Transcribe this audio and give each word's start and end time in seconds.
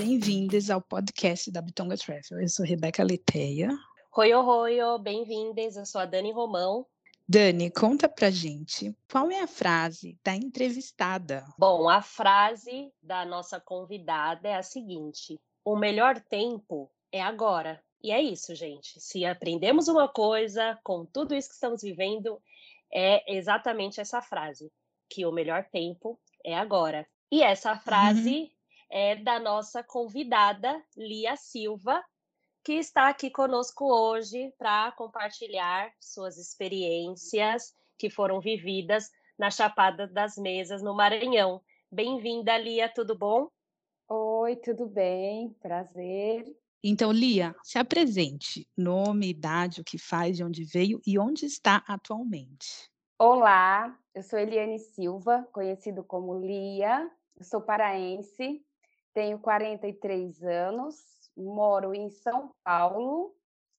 Bem-vindos 0.00 0.70
ao 0.70 0.80
podcast 0.80 1.50
da 1.50 1.60
Bitonga 1.60 1.94
Travel. 1.94 2.40
Eu 2.40 2.48
sou 2.48 2.64
Rebeca 2.64 3.04
Leteia. 3.04 3.68
Oi, 4.16 4.32
oi, 4.32 4.82
oi, 4.82 4.98
bem-vindas. 4.98 5.76
Eu 5.76 5.84
sou 5.84 6.00
a 6.00 6.06
Dani 6.06 6.32
Romão. 6.32 6.86
Dani, 7.28 7.70
conta 7.70 8.08
pra 8.08 8.30
gente 8.30 8.96
qual 9.12 9.30
é 9.30 9.42
a 9.42 9.46
frase 9.46 10.18
da 10.24 10.34
entrevistada. 10.34 11.44
Bom, 11.58 11.86
a 11.86 12.00
frase 12.00 12.90
da 13.02 13.26
nossa 13.26 13.60
convidada 13.60 14.48
é 14.48 14.54
a 14.54 14.62
seguinte: 14.62 15.38
o 15.62 15.76
melhor 15.76 16.18
tempo 16.18 16.90
é 17.12 17.20
agora. 17.20 17.78
E 18.02 18.10
é 18.10 18.22
isso, 18.22 18.54
gente. 18.54 18.98
Se 18.98 19.26
aprendemos 19.26 19.86
uma 19.86 20.08
coisa 20.08 20.78
com 20.82 21.04
tudo 21.04 21.34
isso 21.34 21.50
que 21.50 21.56
estamos 21.56 21.82
vivendo, 21.82 22.40
é 22.90 23.36
exatamente 23.36 24.00
essa 24.00 24.22
frase: 24.22 24.72
que 25.10 25.26
o 25.26 25.30
melhor 25.30 25.66
tempo 25.70 26.18
é 26.42 26.56
agora. 26.56 27.06
E 27.30 27.42
essa 27.42 27.76
frase 27.76 28.50
é 28.90 29.14
da 29.14 29.38
nossa 29.38 29.82
convidada, 29.84 30.82
Lia 30.96 31.36
Silva, 31.36 32.02
que 32.64 32.72
está 32.74 33.08
aqui 33.08 33.30
conosco 33.30 33.84
hoje 33.86 34.52
para 34.58 34.90
compartilhar 34.92 35.92
suas 36.00 36.36
experiências 36.36 37.72
que 37.96 38.10
foram 38.10 38.40
vividas 38.40 39.08
na 39.38 39.50
Chapada 39.50 40.06
das 40.08 40.36
Mesas, 40.36 40.82
no 40.82 40.94
Maranhão. 40.94 41.62
Bem-vinda, 41.90 42.58
Lia, 42.58 42.88
tudo 42.92 43.16
bom? 43.16 43.48
Oi, 44.08 44.56
tudo 44.56 44.86
bem? 44.86 45.50
Prazer. 45.62 46.44
Então, 46.82 47.12
Lia, 47.12 47.54
se 47.62 47.78
apresente. 47.78 48.68
Nome, 48.76 49.30
idade, 49.30 49.80
o 49.80 49.84
que 49.84 49.98
faz, 49.98 50.36
de 50.36 50.44
onde 50.44 50.64
veio 50.64 51.00
e 51.06 51.18
onde 51.18 51.46
está 51.46 51.84
atualmente. 51.86 52.90
Olá, 53.18 53.96
eu 54.14 54.22
sou 54.22 54.38
Eliane 54.38 54.78
Silva, 54.78 55.46
conhecido 55.52 56.02
como 56.02 56.40
Lia. 56.40 57.10
Eu 57.36 57.44
sou 57.44 57.60
paraense, 57.60 58.62
tenho 59.12 59.38
43 59.38 60.42
anos, 60.42 60.96
moro 61.36 61.94
em 61.94 62.10
São 62.10 62.54
Paulo 62.62 63.34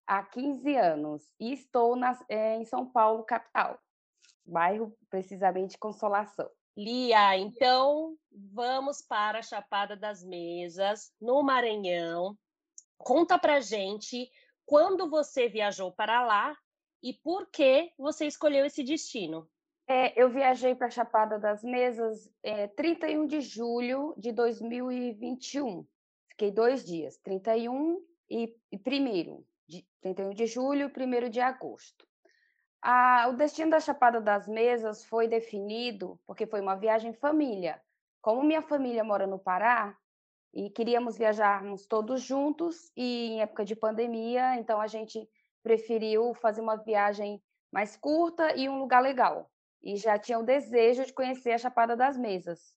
há 0.06 0.24
15 0.24 0.76
anos 0.76 1.34
e 1.40 1.54
estou 1.54 1.96
na, 1.96 2.20
é, 2.28 2.58
em 2.58 2.66
São 2.66 2.86
Paulo, 2.86 3.24
capital, 3.24 3.80
bairro 4.46 4.96
precisamente 5.10 5.78
Consolação. 5.78 6.50
Lia, 6.78 7.38
então 7.38 8.16
vamos 8.32 9.02
para 9.02 9.40
a 9.40 9.44
Chapada 9.44 9.96
das 9.96 10.24
Mesas, 10.24 11.12
no 11.20 11.44
Maranhão. 11.44 12.38
Conta 12.98 13.38
pra 13.38 13.60
gente 13.60 14.32
quando 14.66 15.10
você 15.10 15.50
viajou 15.50 15.92
para 15.92 16.26
lá 16.26 16.56
e 17.04 17.14
por 17.14 17.50
que 17.50 17.92
você 17.98 18.26
escolheu 18.26 18.66
esse 18.66 18.84
destino. 18.84 19.50
É, 19.94 20.14
eu 20.16 20.30
viajei 20.30 20.74
para 20.74 20.90
Chapada 20.90 21.38
das 21.38 21.62
Mesas 21.66 22.32
é, 22.42 22.66
31 22.66 23.26
de 23.26 23.42
julho 23.42 24.16
de 24.18 24.32
2021. 24.32 25.86
Fiquei 26.30 26.50
dois 26.50 26.86
dias, 26.86 27.18
31 27.18 28.02
e, 28.30 28.56
e 28.72 28.78
1 28.78 29.44
de 29.68 29.86
31 30.00 30.30
de 30.30 30.46
julho 30.46 30.90
e 30.96 31.26
1 31.26 31.30
de 31.30 31.42
agosto. 31.42 32.08
A, 32.82 33.28
o 33.28 33.34
destino 33.34 33.72
da 33.72 33.82
Chapada 33.82 34.22
das 34.22 34.48
Mesas 34.48 35.04
foi 35.04 35.28
definido 35.28 36.18
porque 36.26 36.48
foi 36.48 36.62
uma 36.62 36.76
viagem 36.76 37.12
família. 37.12 37.82
Como 38.22 38.44
minha 38.44 38.62
família 38.62 39.04
mora 39.04 39.28
no 39.28 39.40
Pará 39.40 39.94
e 40.54 40.70
queríamos 40.70 41.18
viajarmos 41.18 41.86
todos 41.86 42.22
juntos 42.22 42.90
e 42.96 43.32
em 43.32 43.42
época 43.42 43.66
de 43.66 43.76
pandemia, 43.76 44.56
então 44.56 44.80
a 44.80 44.88
gente 44.88 45.30
preferiu 45.62 46.34
fazer 46.36 46.62
uma 46.62 46.78
viagem 46.78 47.44
mais 47.70 47.98
curta 47.98 48.56
e 48.56 48.70
um 48.70 48.80
lugar 48.80 49.02
legal. 49.02 49.52
E 49.84 49.96
já 49.96 50.18
tinha 50.18 50.40
o 50.40 50.44
desejo 50.44 51.06
de 51.06 51.14
conhecer 51.14 51.52
a 51.52 51.58
Chapada 51.58 51.96
das 51.96 52.18
Mesas. 52.18 52.74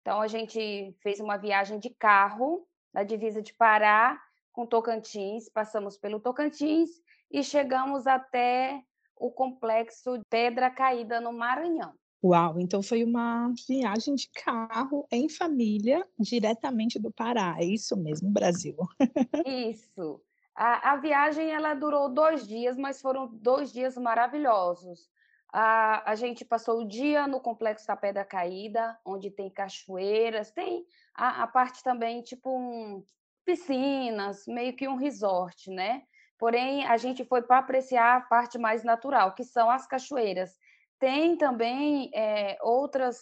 Então 0.00 0.20
a 0.20 0.26
gente 0.26 0.94
fez 1.02 1.20
uma 1.20 1.36
viagem 1.36 1.78
de 1.78 1.90
carro 1.90 2.66
da 2.92 3.02
divisa 3.02 3.40
de 3.40 3.54
Pará 3.54 4.20
com 4.52 4.66
Tocantins, 4.66 5.48
passamos 5.48 5.96
pelo 5.96 6.18
Tocantins 6.18 6.90
e 7.30 7.42
chegamos 7.42 8.06
até 8.06 8.82
o 9.16 9.30
complexo 9.30 10.20
Pedra 10.28 10.70
Caída 10.70 11.20
no 11.20 11.32
Maranhão. 11.32 11.94
Uau, 12.22 12.60
então 12.60 12.82
foi 12.82 13.02
uma 13.02 13.52
viagem 13.66 14.14
de 14.14 14.28
carro 14.44 15.06
em 15.10 15.28
família, 15.28 16.06
diretamente 16.18 16.98
do 16.98 17.10
Pará, 17.10 17.56
é 17.58 17.64
isso 17.64 17.96
mesmo, 17.96 18.30
Brasil. 18.30 18.76
Isso. 19.46 20.20
A, 20.54 20.92
a 20.92 20.96
viagem 20.96 21.50
ela 21.50 21.72
durou 21.72 22.10
dois 22.10 22.46
dias, 22.46 22.76
mas 22.76 23.00
foram 23.00 23.26
dois 23.32 23.72
dias 23.72 23.96
maravilhosos. 23.96 25.08
A, 25.52 26.12
a 26.12 26.14
gente 26.14 26.44
passou 26.44 26.80
o 26.80 26.88
dia 26.88 27.26
no 27.26 27.40
Complexo 27.40 27.86
da 27.86 27.96
Pedra 27.96 28.24
Caída, 28.24 28.98
onde 29.04 29.30
tem 29.30 29.50
cachoeiras, 29.50 30.52
tem 30.52 30.86
a, 31.14 31.42
a 31.42 31.46
parte 31.46 31.82
também, 31.82 32.22
tipo, 32.22 32.56
um, 32.56 33.04
piscinas, 33.44 34.46
meio 34.46 34.76
que 34.76 34.86
um 34.86 34.96
resort, 34.96 35.70
né? 35.70 36.02
Porém, 36.38 36.86
a 36.86 36.96
gente 36.96 37.24
foi 37.24 37.42
para 37.42 37.58
apreciar 37.58 38.16
a 38.16 38.20
parte 38.20 38.58
mais 38.58 38.84
natural, 38.84 39.34
que 39.34 39.44
são 39.44 39.70
as 39.70 39.86
cachoeiras. 39.86 40.56
Tem 40.98 41.36
também 41.36 42.10
é, 42.14 42.56
outras, 42.62 43.18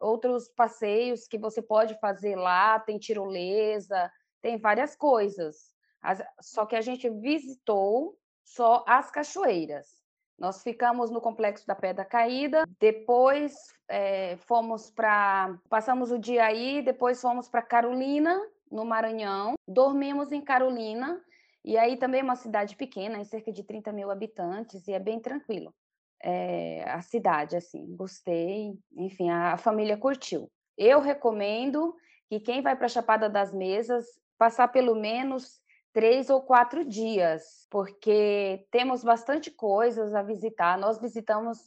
outros 0.00 0.48
passeios 0.48 1.28
que 1.28 1.38
você 1.38 1.60
pode 1.60 1.98
fazer 2.00 2.36
lá, 2.36 2.80
tem 2.80 2.98
tirolesa, 2.98 4.10
tem 4.40 4.56
várias 4.56 4.96
coisas. 4.96 5.74
As, 6.02 6.22
só 6.40 6.64
que 6.64 6.74
a 6.74 6.80
gente 6.80 7.08
visitou 7.10 8.18
só 8.42 8.82
as 8.88 9.10
cachoeiras. 9.10 9.99
Nós 10.40 10.62
ficamos 10.62 11.10
no 11.10 11.20
complexo 11.20 11.66
da 11.66 11.74
Pedra 11.74 12.02
Caída, 12.02 12.64
depois 12.80 13.52
é, 13.86 14.38
fomos 14.38 14.90
para. 14.90 15.54
Passamos 15.68 16.10
o 16.10 16.18
dia 16.18 16.46
aí, 16.46 16.80
depois 16.80 17.20
fomos 17.20 17.46
para 17.46 17.60
Carolina, 17.60 18.40
no 18.72 18.86
Maranhão, 18.86 19.52
dormimos 19.68 20.32
em 20.32 20.40
Carolina, 20.40 21.22
e 21.62 21.76
aí 21.76 21.98
também 21.98 22.22
é 22.22 22.24
uma 22.24 22.36
cidade 22.36 22.74
pequena, 22.74 23.18
em 23.18 23.24
cerca 23.24 23.52
de 23.52 23.62
30 23.62 23.92
mil 23.92 24.10
habitantes, 24.10 24.88
e 24.88 24.94
é 24.94 24.98
bem 24.98 25.20
tranquilo. 25.20 25.74
É, 26.22 26.84
a 26.88 27.02
cidade, 27.02 27.54
assim, 27.54 27.94
gostei, 27.94 28.78
enfim, 28.96 29.28
a, 29.28 29.52
a 29.52 29.56
família 29.58 29.98
curtiu. 29.98 30.50
Eu 30.76 31.00
recomendo 31.00 31.94
que 32.30 32.40
quem 32.40 32.62
vai 32.62 32.74
para 32.74 32.86
a 32.86 32.88
Chapada 32.88 33.28
das 33.28 33.52
Mesas 33.52 34.06
passar 34.38 34.68
pelo 34.68 34.94
menos 34.94 35.59
três 35.92 36.30
ou 36.30 36.42
quatro 36.42 36.84
dias, 36.84 37.66
porque 37.70 38.66
temos 38.70 39.02
bastante 39.02 39.50
coisas 39.50 40.14
a 40.14 40.22
visitar. 40.22 40.78
Nós 40.78 41.00
visitamos 41.00 41.58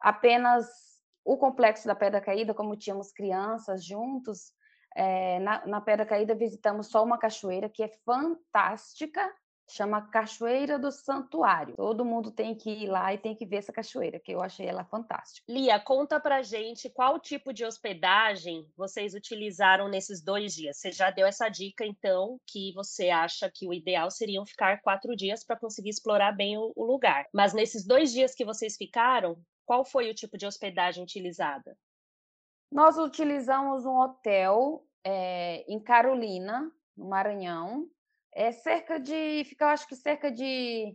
apenas 0.00 0.66
o 1.24 1.36
complexo 1.36 1.86
da 1.86 1.94
Pedra 1.94 2.20
Caída, 2.20 2.54
como 2.54 2.76
tínhamos 2.76 3.12
crianças 3.12 3.84
juntos. 3.84 4.52
É, 4.94 5.38
na, 5.40 5.66
na 5.66 5.80
Pedra 5.80 6.06
Caída 6.06 6.34
visitamos 6.34 6.86
só 6.86 7.04
uma 7.04 7.18
cachoeira 7.18 7.68
que 7.68 7.82
é 7.82 7.88
fantástica, 8.04 9.30
chama 9.68 10.08
Cachoeira 10.08 10.78
do 10.78 10.90
Santuário. 10.90 11.74
Todo 11.76 12.04
mundo 12.04 12.30
tem 12.30 12.54
que 12.54 12.70
ir 12.70 12.86
lá 12.86 13.12
e 13.12 13.18
tem 13.18 13.34
que 13.34 13.44
ver 13.44 13.56
essa 13.56 13.72
cachoeira, 13.72 14.20
que 14.20 14.32
eu 14.32 14.40
achei 14.40 14.66
ela 14.66 14.84
fantástica. 14.84 15.44
Lia, 15.50 15.78
conta 15.80 16.20
pra 16.20 16.42
gente 16.42 16.88
qual 16.88 17.18
tipo 17.18 17.52
de 17.52 17.64
hospedagem 17.64 18.70
vocês 18.76 19.14
utilizaram 19.14 19.88
nesses 19.88 20.22
dois 20.22 20.54
dias. 20.54 20.76
Você 20.78 20.92
já 20.92 21.10
deu 21.10 21.26
essa 21.26 21.48
dica, 21.48 21.84
então, 21.84 22.40
que 22.46 22.72
você 22.74 23.10
acha 23.10 23.50
que 23.52 23.66
o 23.66 23.74
ideal 23.74 24.10
seriam 24.10 24.46
ficar 24.46 24.80
quatro 24.80 25.16
dias 25.16 25.44
para 25.44 25.58
conseguir 25.58 25.90
explorar 25.90 26.32
bem 26.32 26.56
o, 26.56 26.72
o 26.74 26.84
lugar. 26.84 27.26
Mas 27.32 27.52
nesses 27.52 27.84
dois 27.86 28.12
dias 28.12 28.34
que 28.34 28.44
vocês 28.44 28.76
ficaram, 28.76 29.36
qual 29.64 29.84
foi 29.84 30.10
o 30.10 30.14
tipo 30.14 30.38
de 30.38 30.46
hospedagem 30.46 31.02
utilizada? 31.02 31.76
Nós 32.70 32.96
utilizamos 32.98 33.84
um 33.84 33.96
hotel 33.98 34.84
é, 35.04 35.64
em 35.68 35.80
Carolina, 35.80 36.70
no 36.96 37.08
Maranhão, 37.08 37.88
é 38.36 38.52
cerca 38.52 39.00
de, 39.00 39.42
fica 39.44 39.68
acho 39.68 39.88
que 39.88 39.96
cerca 39.96 40.30
de 40.30 40.94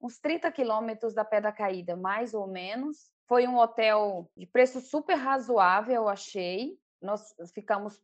uns 0.00 0.20
30 0.20 0.52
quilômetros 0.52 1.14
da 1.14 1.24
Pedra 1.24 1.50
Caída, 1.50 1.96
mais 1.96 2.32
ou 2.32 2.46
menos. 2.46 3.10
Foi 3.26 3.44
um 3.48 3.58
hotel 3.58 4.30
de 4.36 4.46
preço 4.46 4.80
super 4.80 5.16
razoável, 5.16 5.96
eu 5.96 6.08
achei. 6.08 6.78
Nós 7.02 7.34
ficamos, 7.52 8.00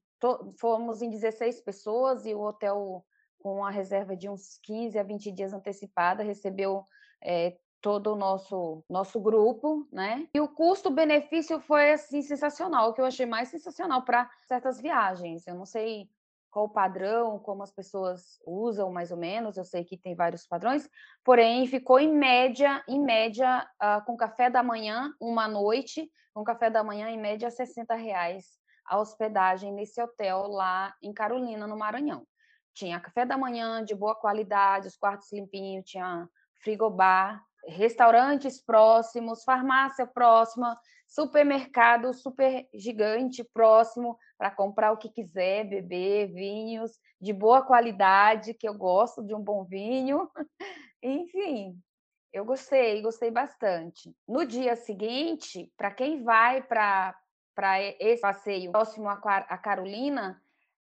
fomos 0.58 1.00
em 1.00 1.08
16 1.08 1.60
pessoas 1.60 2.26
e 2.26 2.34
o 2.34 2.40
hotel 2.40 3.06
com 3.38 3.64
a 3.64 3.70
reserva 3.70 4.16
de 4.16 4.28
uns 4.28 4.58
15 4.64 4.98
a 4.98 5.02
20 5.04 5.30
dias 5.30 5.52
antecipada 5.52 6.24
recebeu 6.24 6.84
é, 7.22 7.56
todo 7.80 8.12
o 8.12 8.16
nosso 8.16 8.84
nosso 8.88 9.20
grupo, 9.20 9.86
né? 9.92 10.28
E 10.34 10.40
o 10.40 10.48
custo-benefício 10.48 11.60
foi 11.60 11.92
assim 11.92 12.20
sensacional, 12.20 12.90
o 12.90 12.94
que 12.94 13.00
eu 13.00 13.04
achei 13.04 13.26
mais 13.26 13.48
sensacional 13.48 14.02
para 14.02 14.28
certas 14.44 14.80
viagens. 14.80 15.46
Eu 15.46 15.54
não 15.54 15.66
sei 15.66 16.08
qual 16.52 16.66
o 16.66 16.72
padrão, 16.72 17.38
como 17.38 17.62
as 17.62 17.72
pessoas 17.72 18.38
usam 18.46 18.92
mais 18.92 19.10
ou 19.10 19.16
menos, 19.16 19.56
eu 19.56 19.64
sei 19.64 19.84
que 19.84 19.96
tem 19.96 20.14
vários 20.14 20.46
padrões, 20.46 20.88
porém 21.24 21.66
ficou 21.66 21.98
em 21.98 22.14
média, 22.14 22.84
em 22.86 23.02
média, 23.02 23.66
uh, 23.82 24.04
com 24.04 24.16
café 24.16 24.50
da 24.50 24.62
manhã, 24.62 25.12
uma 25.18 25.48
noite, 25.48 26.08
com 26.34 26.44
café 26.44 26.68
da 26.68 26.84
manhã, 26.84 27.08
em 27.08 27.18
média, 27.18 27.50
60 27.50 27.94
reais 27.94 28.62
a 28.84 28.98
hospedagem 28.98 29.72
nesse 29.72 30.02
hotel 30.02 30.46
lá 30.48 30.94
em 31.02 31.12
Carolina, 31.12 31.66
no 31.66 31.78
Maranhão. 31.78 32.26
Tinha 32.74 33.00
café 33.00 33.24
da 33.24 33.38
manhã 33.38 33.82
de 33.82 33.94
boa 33.94 34.14
qualidade, 34.14 34.88
os 34.88 34.96
quartos 34.96 35.32
limpinhos, 35.32 35.84
tinha 35.86 36.28
frigobar, 36.62 37.42
restaurantes 37.66 38.60
próximos, 38.60 39.44
farmácia 39.44 40.06
próxima, 40.06 40.78
supermercado 41.06 42.12
super 42.14 42.66
gigante 42.72 43.44
próximo 43.44 44.18
para 44.38 44.50
comprar 44.50 44.92
o 44.92 44.96
que 44.96 45.10
quiser, 45.10 45.64
beber 45.64 46.32
vinhos 46.32 46.92
de 47.20 47.32
boa 47.32 47.62
qualidade, 47.62 48.54
que 48.54 48.66
eu 48.66 48.74
gosto 48.74 49.22
de 49.22 49.34
um 49.34 49.40
bom 49.40 49.64
vinho. 49.64 50.28
Enfim, 51.02 51.78
eu 52.32 52.44
gostei, 52.44 53.02
gostei 53.02 53.30
bastante. 53.30 54.14
No 54.26 54.46
dia 54.46 54.74
seguinte, 54.74 55.70
para 55.76 55.90
quem 55.90 56.22
vai 56.22 56.62
para 56.62 57.14
esse 58.00 58.22
passeio 58.22 58.72
próximo 58.72 59.08
a 59.08 59.58
Carolina, 59.58 60.42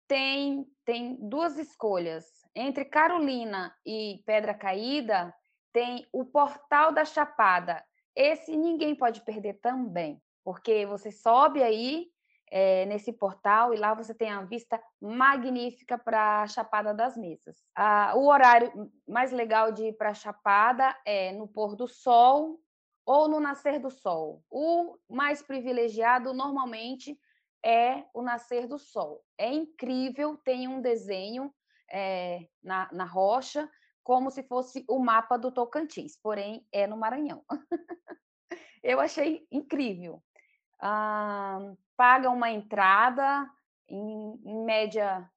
tem, 0.06 0.64
tem 0.84 1.16
duas 1.16 1.58
escolhas. 1.58 2.24
Entre 2.54 2.84
Carolina 2.84 3.74
e 3.84 4.22
Pedra 4.24 4.54
Caída, 4.54 5.34
tem 5.72 6.06
o 6.12 6.24
Portal 6.24 6.92
da 6.92 7.04
Chapada. 7.04 7.82
Esse 8.14 8.56
ninguém 8.56 8.94
pode 8.94 9.22
perder 9.22 9.54
também, 9.54 10.22
porque 10.44 10.84
você 10.86 11.10
sobe 11.10 11.62
aí 11.62 12.08
é, 12.50 12.84
nesse 12.84 13.12
portal 13.14 13.72
e 13.72 13.78
lá 13.78 13.94
você 13.94 14.14
tem 14.14 14.30
a 14.30 14.42
vista 14.42 14.78
magnífica 15.00 15.96
para 15.96 16.42
a 16.42 16.46
Chapada 16.46 16.92
das 16.92 17.16
Mesas. 17.16 17.56
Ah, 17.74 18.12
o 18.14 18.26
horário 18.26 18.92
mais 19.08 19.32
legal 19.32 19.72
de 19.72 19.86
ir 19.86 19.94
para 19.94 20.10
a 20.10 20.14
Chapada 20.14 20.94
é 21.06 21.32
no 21.32 21.48
pôr 21.48 21.74
do 21.74 21.88
sol 21.88 22.60
ou 23.06 23.26
no 23.26 23.40
nascer 23.40 23.78
do 23.80 23.90
sol. 23.90 24.44
O 24.50 24.98
mais 25.08 25.42
privilegiado 25.42 26.34
normalmente 26.34 27.18
é 27.64 28.04
o 28.12 28.20
nascer 28.20 28.68
do 28.68 28.78
sol. 28.78 29.24
É 29.38 29.50
incrível, 29.50 30.36
tem 30.36 30.68
um 30.68 30.82
desenho 30.82 31.52
é, 31.90 32.46
na, 32.62 32.88
na 32.92 33.04
rocha 33.04 33.68
como 34.02 34.30
se 34.30 34.42
fosse 34.42 34.84
o 34.88 34.98
mapa 34.98 35.36
do 35.36 35.52
Tocantins, 35.52 36.16
porém 36.16 36.66
é 36.72 36.86
no 36.86 36.96
Maranhão. 36.96 37.44
Eu 38.82 38.98
achei 39.00 39.46
incrível. 39.50 40.22
Ah, 40.80 41.58
paga 41.96 42.28
uma 42.30 42.50
entrada, 42.50 43.48
em, 43.88 44.40
em, 44.44 44.64
média, 44.64 45.30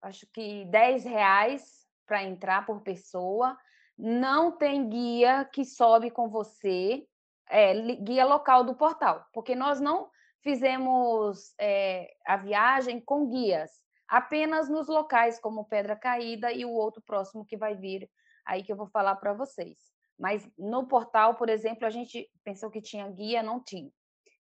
acho 0.00 0.26
que 0.32 0.64
10 0.66 1.04
reais 1.04 1.86
para 2.06 2.24
entrar 2.24 2.64
por 2.64 2.80
pessoa. 2.80 3.58
Não 3.98 4.52
tem 4.52 4.88
guia 4.88 5.44
que 5.44 5.64
sobe 5.64 6.10
com 6.10 6.28
você, 6.28 7.06
é, 7.48 7.74
guia 7.96 8.24
local 8.24 8.64
do 8.64 8.74
portal, 8.74 9.26
porque 9.32 9.54
nós 9.54 9.80
não 9.80 10.10
fizemos 10.42 11.54
é, 11.58 12.14
a 12.26 12.36
viagem 12.36 13.00
com 13.00 13.28
guias 13.28 13.85
apenas 14.08 14.68
nos 14.68 14.88
locais 14.88 15.38
como 15.40 15.64
Pedra 15.64 15.96
Caída 15.96 16.52
e 16.52 16.64
o 16.64 16.70
outro 16.70 17.02
próximo 17.02 17.44
que 17.44 17.56
vai 17.56 17.74
vir 17.74 18.08
aí 18.44 18.62
que 18.62 18.72
eu 18.72 18.76
vou 18.76 18.86
falar 18.86 19.16
para 19.16 19.32
vocês. 19.32 19.76
Mas 20.18 20.48
no 20.56 20.86
portal, 20.86 21.34
por 21.34 21.48
exemplo, 21.48 21.86
a 21.86 21.90
gente 21.90 22.30
pensou 22.42 22.70
que 22.70 22.80
tinha 22.80 23.08
guia, 23.10 23.42
não 23.42 23.62
tinha. 23.62 23.90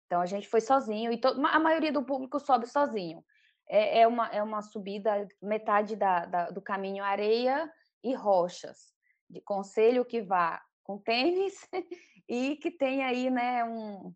Então 0.06 0.22
a 0.22 0.26
gente 0.26 0.48
foi 0.48 0.62
sozinho 0.62 1.12
e 1.12 1.18
to... 1.18 1.28
a 1.28 1.60
maioria 1.60 1.92
do 1.92 2.06
público 2.06 2.40
sobe 2.40 2.68
sozinho. 2.68 3.24
É, 3.68 4.02
é, 4.02 4.08
uma, 4.08 4.28
é 4.28 4.42
uma 4.44 4.62
subida, 4.62 5.28
metade 5.42 5.96
da, 5.96 6.26
da, 6.26 6.52
do 6.52 6.62
caminho 6.62 7.04
areia 7.04 7.70
e 8.04 8.14
rochas. 8.14 8.94
De 9.28 9.42
conselho 9.42 10.06
que 10.06 10.22
vá 10.22 10.62
com 10.84 11.00
tênis 11.00 11.68
e 12.30 12.56
que 12.58 12.70
tem 12.70 13.04
aí 13.04 13.30
né, 13.32 13.66
um, 13.66 14.14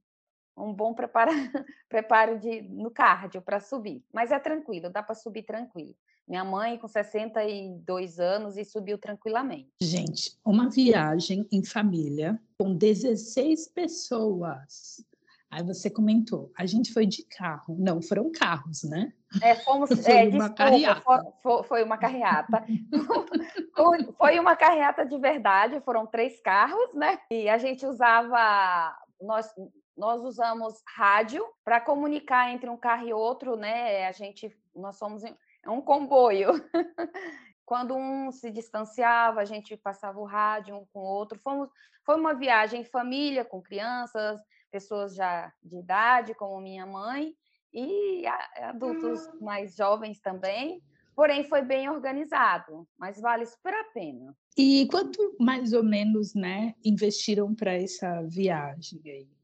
um 0.60 0.74
bom 0.74 0.94
preparo, 0.94 1.32
preparo 1.90 2.40
de, 2.40 2.62
no 2.62 2.92
cardio 2.92 3.42
para 3.42 3.60
subir. 3.60 4.04
Mas 4.14 4.32
é 4.32 4.40
tranquilo, 4.40 4.90
dá 4.90 5.02
para 5.02 5.16
subir 5.16 5.44
tranquilo. 5.44 5.96
Minha 6.28 6.44
mãe, 6.44 6.78
com 6.78 6.88
62 6.88 8.20
anos, 8.20 8.56
e 8.56 8.64
subiu 8.64 9.00
tranquilamente. 9.00 9.72
Gente, 9.82 10.38
uma 10.46 10.70
viagem 10.70 11.48
em 11.52 11.64
família 11.64 12.40
com 12.56 12.76
16 12.76 13.70
pessoas. 13.70 15.04
Aí 15.52 15.64
você 15.64 15.90
comentou, 15.90 16.52
a 16.56 16.68
gente 16.68 16.94
foi 16.94 17.08
de 17.08 17.24
carro. 17.24 17.76
Não, 17.80 18.00
foram 18.00 18.32
carros, 18.32 18.84
né? 18.84 19.12
É, 19.42 19.56
fomos. 19.56 19.90
foi, 20.06 20.14
é, 20.14 20.30
uma 20.30 20.50
desculpa, 20.50 21.34
foi, 21.42 21.64
foi, 21.64 21.84
uma 21.84 21.98
carreata. 21.98 22.64
foi 24.16 24.40
uma 24.40 24.56
carreata 24.56 25.04
de 25.04 25.18
verdade, 25.18 25.82
foram 25.82 26.06
três 26.06 26.40
carros, 26.42 26.94
né? 26.94 27.18
E 27.32 27.50
a 27.50 27.58
gente 27.58 27.84
usava. 27.88 28.96
Nós, 29.20 29.52
nós 30.00 30.24
usamos 30.24 30.82
rádio 30.96 31.46
para 31.64 31.82
comunicar 31.82 32.52
entre 32.52 32.70
um 32.70 32.78
carro 32.78 33.06
e 33.06 33.14
outro, 33.14 33.58
né? 33.58 34.08
A 34.08 34.12
gente, 34.14 34.50
nós 34.74 34.98
somos 34.98 35.24
é 35.24 35.70
um 35.70 35.82
comboio. 35.82 36.50
Quando 37.66 37.96
um 37.96 38.32
se 38.32 38.50
distanciava, 38.50 39.42
a 39.42 39.46
gente 39.46 39.76
passava 39.78 40.20
o 40.20 40.26
rádio 40.26 40.76
um 40.76 40.86
com 40.92 41.00
o 41.00 41.04
outro. 41.04 41.38
Fomos, 41.38 41.70
foi 42.06 42.16
uma 42.16 42.34
viagem 42.34 42.82
em 42.82 42.86
família, 42.86 43.44
com 43.44 43.62
crianças, 43.62 44.42
pessoas 44.72 45.14
já 45.14 45.52
de 45.62 45.78
idade, 45.78 46.34
como 46.34 46.62
minha 46.62 46.86
mãe, 46.86 47.36
e 47.72 48.24
adultos 48.58 49.28
hum. 49.28 49.40
mais 49.42 49.76
jovens 49.76 50.20
também. 50.22 50.82
Porém, 51.14 51.44
foi 51.44 51.62
bem 51.62 51.90
organizado, 51.90 52.88
mas 52.98 53.20
vale 53.20 53.46
super 53.46 53.74
a 53.74 53.84
pena. 53.94 54.34
E 54.58 54.88
quanto 54.90 55.36
mais 55.38 55.74
ou 55.74 55.84
menos, 55.84 56.34
né, 56.34 56.74
investiram 56.84 57.54
para 57.54 57.74
essa 57.74 58.24
viagem 58.24 59.02
aí? 59.06 59.39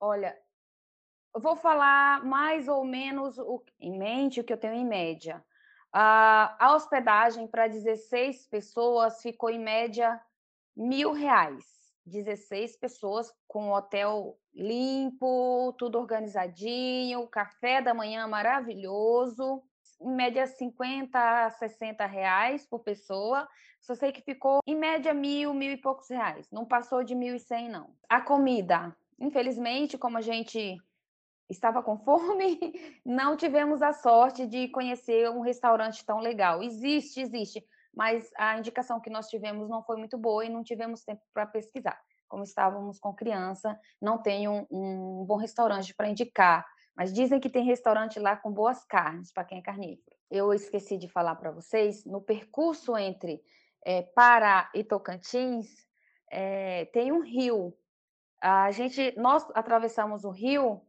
Olha, 0.00 0.36
eu 1.34 1.40
vou 1.40 1.56
falar 1.56 2.24
mais 2.24 2.68
ou 2.68 2.84
menos 2.84 3.38
o, 3.38 3.62
em 3.80 3.98
mente 3.98 4.40
o 4.40 4.44
que 4.44 4.52
eu 4.52 4.58
tenho 4.58 4.74
em 4.74 4.84
média. 4.84 5.44
Uh, 5.94 6.52
a 6.58 6.74
hospedagem 6.74 7.46
para 7.46 7.68
16 7.68 8.46
pessoas 8.48 9.22
ficou 9.22 9.50
em 9.50 9.58
média 9.58 10.20
mil 10.76 11.12
reais. 11.12 11.64
16 12.04 12.76
pessoas 12.76 13.32
com 13.48 13.72
hotel 13.72 14.38
limpo, 14.54 15.74
tudo 15.78 15.98
organizadinho, 15.98 17.26
café 17.28 17.82
da 17.82 17.92
manhã 17.92 18.26
maravilhoso, 18.28 19.62
em 20.00 20.14
média 20.14 20.46
50 20.46 21.46
a 21.46 21.50
60 21.50 22.06
reais 22.06 22.64
por 22.66 22.80
pessoa. 22.80 23.48
Só 23.80 23.94
sei 23.94 24.12
que 24.12 24.22
ficou 24.22 24.60
em 24.66 24.76
média 24.76 25.12
mil, 25.12 25.52
mil 25.52 25.72
e 25.72 25.76
poucos 25.76 26.08
reais. 26.08 26.48
Não 26.50 26.64
passou 26.64 27.02
de 27.02 27.14
mil 27.14 27.34
e 27.34 27.40
cem, 27.40 27.68
não. 27.68 27.94
A 28.08 28.20
comida, 28.20 28.96
Infelizmente, 29.18 29.96
como 29.96 30.18
a 30.18 30.20
gente 30.20 30.76
estava 31.48 31.82
com 31.82 31.96
fome, 32.04 32.58
não 33.04 33.36
tivemos 33.36 33.82
a 33.82 33.92
sorte 33.92 34.46
de 34.46 34.68
conhecer 34.68 35.30
um 35.30 35.40
restaurante 35.40 36.04
tão 36.04 36.18
legal. 36.18 36.62
Existe, 36.62 37.20
existe, 37.20 37.64
mas 37.94 38.30
a 38.36 38.58
indicação 38.58 39.00
que 39.00 39.10
nós 39.10 39.28
tivemos 39.28 39.68
não 39.68 39.82
foi 39.82 39.96
muito 39.96 40.18
boa 40.18 40.44
e 40.44 40.50
não 40.50 40.62
tivemos 40.62 41.02
tempo 41.02 41.22
para 41.32 41.46
pesquisar. 41.46 41.98
Como 42.28 42.42
estávamos 42.42 42.98
com 42.98 43.14
criança, 43.14 43.78
não 44.02 44.18
tem 44.18 44.48
um, 44.48 44.66
um 44.70 45.24
bom 45.24 45.36
restaurante 45.36 45.94
para 45.94 46.08
indicar, 46.08 46.66
mas 46.96 47.12
dizem 47.12 47.38
que 47.38 47.48
tem 47.48 47.64
restaurante 47.64 48.18
lá 48.18 48.36
com 48.36 48.50
boas 48.50 48.84
carnes 48.84 49.32
para 49.32 49.44
quem 49.44 49.58
é 49.58 49.62
carnívoro. 49.62 50.16
Eu 50.30 50.52
esqueci 50.52 50.98
de 50.98 51.08
falar 51.08 51.36
para 51.36 51.52
vocês, 51.52 52.04
no 52.04 52.20
percurso 52.20 52.96
entre 52.96 53.40
é, 53.84 54.02
Pará 54.02 54.68
e 54.74 54.82
Tocantins, 54.82 55.68
é, 56.28 56.86
tem 56.86 57.12
um 57.12 57.22
rio 57.22 57.72
a 58.40 58.70
gente, 58.70 59.14
nós 59.16 59.46
atravessamos 59.54 60.24
o 60.24 60.30
rio, 60.30 60.82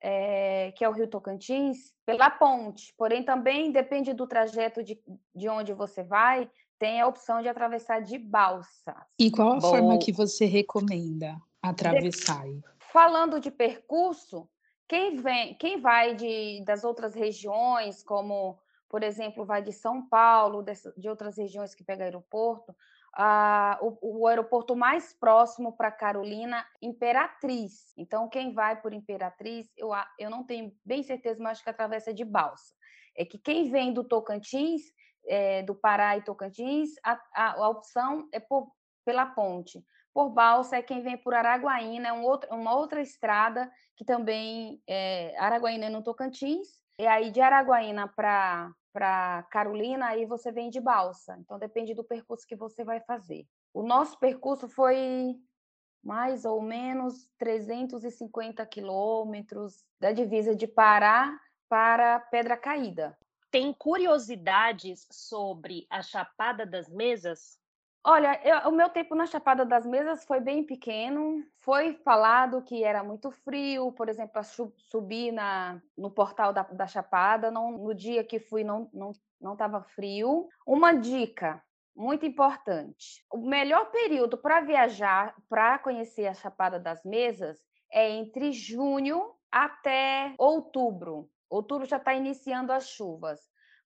é, 0.00 0.72
que 0.76 0.84
é 0.84 0.88
o 0.88 0.92
Rio 0.92 1.08
Tocantins, 1.08 1.92
pela 2.06 2.30
ponte, 2.30 2.94
porém 2.96 3.24
também 3.24 3.72
depende 3.72 4.12
do 4.12 4.26
trajeto 4.26 4.82
de, 4.82 5.00
de 5.34 5.48
onde 5.48 5.72
você 5.72 6.02
vai, 6.02 6.50
tem 6.78 7.00
a 7.00 7.06
opção 7.06 7.42
de 7.42 7.48
atravessar 7.48 8.00
de 8.00 8.18
balsa. 8.18 8.94
E 9.18 9.30
qual 9.30 9.52
a 9.52 9.54
Bom, 9.54 9.70
forma 9.70 9.98
que 9.98 10.12
você 10.12 10.44
recomenda 10.44 11.36
atravessar? 11.60 12.44
De, 12.44 12.62
falando 12.78 13.40
de 13.40 13.50
percurso, 13.50 14.48
quem 14.86 15.16
vem, 15.16 15.54
quem 15.54 15.80
vai 15.80 16.14
de, 16.14 16.62
das 16.64 16.84
outras 16.84 17.14
regiões, 17.14 18.02
como 18.02 18.58
por 18.88 19.02
exemplo, 19.02 19.44
vai 19.44 19.62
de 19.62 19.72
São 19.72 20.08
Paulo, 20.08 20.62
de, 20.62 20.72
de 20.96 21.08
outras 21.08 21.36
regiões 21.36 21.74
que 21.74 21.84
pega 21.84 22.04
aeroporto, 22.04 22.74
ah, 23.20 23.76
o, 23.82 24.20
o, 24.20 24.26
aeroporto 24.28 24.76
mais 24.76 25.12
próximo 25.12 25.76
para 25.76 25.90
Carolina, 25.90 26.64
Imperatriz. 26.80 27.92
Então, 27.96 28.28
quem 28.28 28.54
vai 28.54 28.80
por 28.80 28.92
Imperatriz, 28.92 29.68
eu, 29.76 29.90
eu 30.20 30.30
não 30.30 30.44
tenho 30.44 30.72
bem 30.84 31.02
certeza, 31.02 31.42
mas 31.42 31.52
acho 31.52 31.64
que 31.64 31.70
atravessa 31.70 32.14
de 32.14 32.24
balsa. 32.24 32.72
É 33.16 33.24
que 33.24 33.36
quem 33.36 33.72
vem 33.72 33.92
do 33.92 34.04
Tocantins, 34.04 34.82
é, 35.26 35.64
do 35.64 35.74
Pará 35.74 36.16
e 36.16 36.22
Tocantins, 36.22 36.90
a, 37.04 37.20
a, 37.34 37.52
a 37.54 37.68
opção 37.68 38.28
é 38.32 38.38
por, 38.38 38.70
pela 39.04 39.26
ponte. 39.26 39.84
Por 40.14 40.30
balsa 40.30 40.76
é 40.76 40.82
quem 40.82 41.02
vem 41.02 41.18
por 41.18 41.34
Araguaína, 41.34 42.10
é 42.10 42.12
um 42.12 42.22
outro, 42.22 42.54
uma 42.54 42.76
outra 42.76 43.02
estrada 43.02 43.68
que 43.96 44.04
também 44.04 44.80
é 44.88 45.34
Araguaína 45.38 45.90
no 45.90 46.04
Tocantins 46.04 46.68
E 46.96 47.04
aí 47.04 47.32
de 47.32 47.40
Araguaína 47.40 48.06
para 48.06 48.70
para 48.98 49.44
Carolina, 49.44 50.08
aí 50.08 50.26
você 50.26 50.50
vem 50.50 50.68
de 50.68 50.80
balsa. 50.80 51.38
Então 51.38 51.56
depende 51.56 51.94
do 51.94 52.02
percurso 52.02 52.44
que 52.44 52.56
você 52.56 52.82
vai 52.82 52.98
fazer. 52.98 53.46
O 53.72 53.80
nosso 53.80 54.18
percurso 54.18 54.68
foi 54.68 55.36
mais 56.02 56.44
ou 56.44 56.60
menos 56.60 57.30
350 57.38 58.66
quilômetros 58.66 59.84
da 60.00 60.10
divisa 60.10 60.56
de 60.56 60.66
Pará 60.66 61.38
para 61.68 62.18
Pedra 62.18 62.56
Caída. 62.56 63.16
Tem 63.52 63.72
curiosidades 63.72 65.06
sobre 65.12 65.86
a 65.88 66.02
Chapada 66.02 66.66
das 66.66 66.88
Mesas? 66.88 67.57
Olha, 68.10 68.40
eu, 68.42 68.70
o 68.70 68.72
meu 68.72 68.88
tempo 68.88 69.14
na 69.14 69.26
Chapada 69.26 69.66
das 69.66 69.84
Mesas 69.84 70.24
foi 70.24 70.40
bem 70.40 70.64
pequeno. 70.64 71.44
Foi 71.58 71.92
falado 71.92 72.62
que 72.62 72.82
era 72.82 73.04
muito 73.04 73.30
frio, 73.30 73.92
por 73.92 74.08
exemplo, 74.08 74.42
subir 74.78 75.30
na, 75.30 75.78
no 75.94 76.10
portal 76.10 76.50
da, 76.50 76.62
da 76.62 76.86
Chapada. 76.86 77.50
Não, 77.50 77.70
no 77.70 77.94
dia 77.94 78.24
que 78.24 78.40
fui, 78.40 78.64
não 78.64 78.88
não 78.94 79.12
não 79.38 79.52
estava 79.52 79.82
frio. 79.82 80.48
Uma 80.66 80.94
dica 80.94 81.62
muito 81.94 82.24
importante: 82.24 83.22
o 83.30 83.46
melhor 83.46 83.90
período 83.90 84.38
para 84.38 84.62
viajar, 84.62 85.34
para 85.46 85.78
conhecer 85.78 86.28
a 86.28 86.32
Chapada 86.32 86.80
das 86.80 87.04
Mesas, 87.04 87.58
é 87.92 88.08
entre 88.08 88.52
junho 88.52 89.34
até 89.52 90.34
outubro. 90.38 91.28
Outubro 91.50 91.84
já 91.84 91.98
está 91.98 92.14
iniciando 92.14 92.72
as 92.72 92.88
chuvas, 92.88 93.38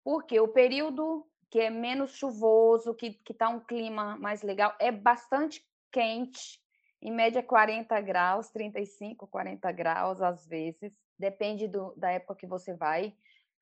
porque 0.04 0.38
o 0.38 0.46
período 0.46 1.26
que 1.52 1.60
é 1.60 1.68
menos 1.68 2.12
chuvoso, 2.16 2.94
que 2.94 3.20
está 3.28 3.50
um 3.50 3.60
clima 3.60 4.16
mais 4.16 4.42
legal, 4.42 4.74
é 4.78 4.90
bastante 4.90 5.62
quente, 5.92 6.58
em 7.02 7.12
média 7.12 7.42
40 7.42 8.00
graus, 8.00 8.48
35, 8.48 9.26
40 9.26 9.70
graus 9.70 10.22
às 10.22 10.46
vezes, 10.46 10.90
depende 11.18 11.68
do, 11.68 11.92
da 11.94 12.10
época 12.10 12.36
que 12.36 12.46
você 12.46 12.72
vai. 12.74 13.14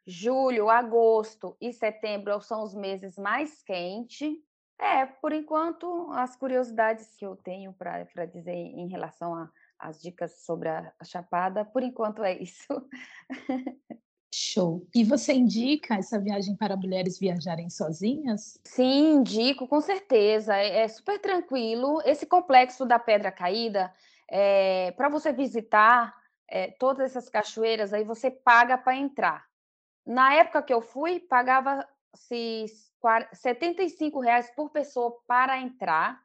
Julho, 0.06 0.70
agosto 0.70 1.56
e 1.60 1.72
setembro 1.72 2.40
são 2.40 2.62
os 2.62 2.76
meses 2.76 3.18
mais 3.18 3.60
quentes. 3.60 4.36
É, 4.78 5.04
por 5.04 5.32
enquanto, 5.32 6.12
as 6.12 6.36
curiosidades 6.36 7.16
que 7.16 7.26
eu 7.26 7.34
tenho 7.34 7.72
para 7.72 8.24
dizer 8.24 8.54
em 8.54 8.86
relação 8.86 9.50
às 9.76 10.00
dicas 10.00 10.44
sobre 10.44 10.68
a, 10.68 10.92
a 10.96 11.04
Chapada, 11.04 11.64
por 11.64 11.82
enquanto 11.82 12.22
é 12.22 12.38
isso. 12.40 12.68
Show. 14.40 14.86
E 14.94 15.04
você 15.04 15.34
indica 15.34 15.96
essa 15.96 16.18
viagem 16.18 16.56
para 16.56 16.74
mulheres 16.74 17.18
viajarem 17.18 17.68
sozinhas? 17.68 18.58
Sim, 18.64 19.16
indico, 19.16 19.68
com 19.68 19.82
certeza. 19.82 20.56
É, 20.56 20.78
é 20.78 20.88
super 20.88 21.20
tranquilo. 21.20 22.00
Esse 22.06 22.24
complexo 22.24 22.86
da 22.86 22.98
Pedra 22.98 23.30
Caída, 23.30 23.92
é, 24.26 24.92
para 24.92 25.10
você 25.10 25.30
visitar 25.30 26.16
é, 26.48 26.68
todas 26.78 27.04
essas 27.04 27.28
cachoeiras, 27.28 27.92
aí 27.92 28.02
você 28.02 28.30
paga 28.30 28.78
para 28.78 28.96
entrar. 28.96 29.44
Na 30.06 30.32
época 30.32 30.62
que 30.62 30.72
eu 30.72 30.80
fui, 30.80 31.20
pagava-se 31.20 32.64
75 33.34 34.20
reais 34.20 34.50
por 34.56 34.70
pessoa 34.70 35.18
para 35.26 35.60
entrar. 35.60 36.18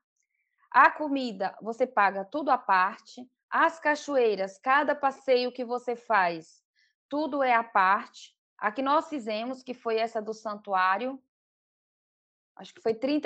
A 0.72 0.90
comida, 0.90 1.54
você 1.62 1.86
paga 1.86 2.24
tudo 2.24 2.50
à 2.50 2.58
parte. 2.58 3.30
As 3.50 3.78
cachoeiras, 3.78 4.58
cada 4.58 4.96
passeio 4.96 5.52
que 5.52 5.66
você 5.66 5.98
faz, 5.98 6.65
tudo 7.10 7.44
é 7.44 7.54
à 7.54 7.64
parte. 7.64 8.36
A 8.58 8.72
que 8.72 8.82
nós 8.82 9.10
fizemos, 9.10 9.62
que 9.62 9.74
foi 9.74 9.98
essa 9.98 10.22
do 10.22 10.34
santuário, 10.34 11.22
acho 12.56 12.74
que 12.74 12.82
foi 12.82 12.94
R$ 12.94 13.22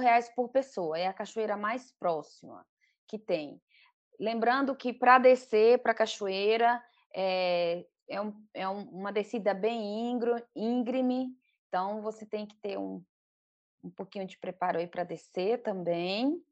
reais 0.00 0.28
por 0.34 0.48
pessoa, 0.48 0.98
é 0.98 1.06
a 1.06 1.12
cachoeira 1.12 1.56
mais 1.56 1.92
próxima 1.92 2.66
que 3.06 3.18
tem. 3.18 3.60
Lembrando 4.18 4.74
que 4.74 4.92
para 4.92 5.18
descer 5.18 5.82
para 5.82 5.92
a 5.92 5.94
cachoeira 5.94 6.82
é, 7.14 7.86
é, 8.08 8.20
um, 8.20 8.46
é 8.54 8.68
um, 8.68 8.82
uma 8.90 9.12
descida 9.12 9.54
bem 9.54 10.18
íngreme, 10.54 11.36
então 11.68 12.02
você 12.02 12.26
tem 12.26 12.46
que 12.46 12.56
ter 12.56 12.78
um, 12.78 13.04
um 13.82 13.90
pouquinho 13.90 14.26
de 14.26 14.38
preparo 14.38 14.78
aí 14.78 14.86
para 14.86 15.04
descer 15.04 15.62
também. 15.62 16.42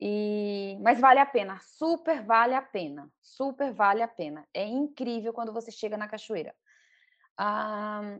E, 0.00 0.78
mas 0.80 1.00
vale 1.00 1.18
a 1.18 1.26
pena, 1.26 1.58
super 1.60 2.24
vale 2.24 2.54
a 2.54 2.62
pena, 2.62 3.10
super 3.20 3.72
vale 3.72 4.02
a 4.02 4.08
pena. 4.08 4.46
É 4.54 4.64
incrível 4.64 5.32
quando 5.32 5.52
você 5.52 5.72
chega 5.72 5.96
na 5.96 6.08
cachoeira. 6.08 6.54
Ah, 7.36 8.18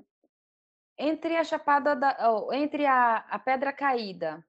entre 0.98 1.36
a 1.36 1.44
Chapada 1.44 1.94
da, 1.94 2.32
oh, 2.32 2.52
entre 2.52 2.84
a, 2.84 3.18
a 3.18 3.38
Pedra 3.38 3.72
Caída 3.72 4.44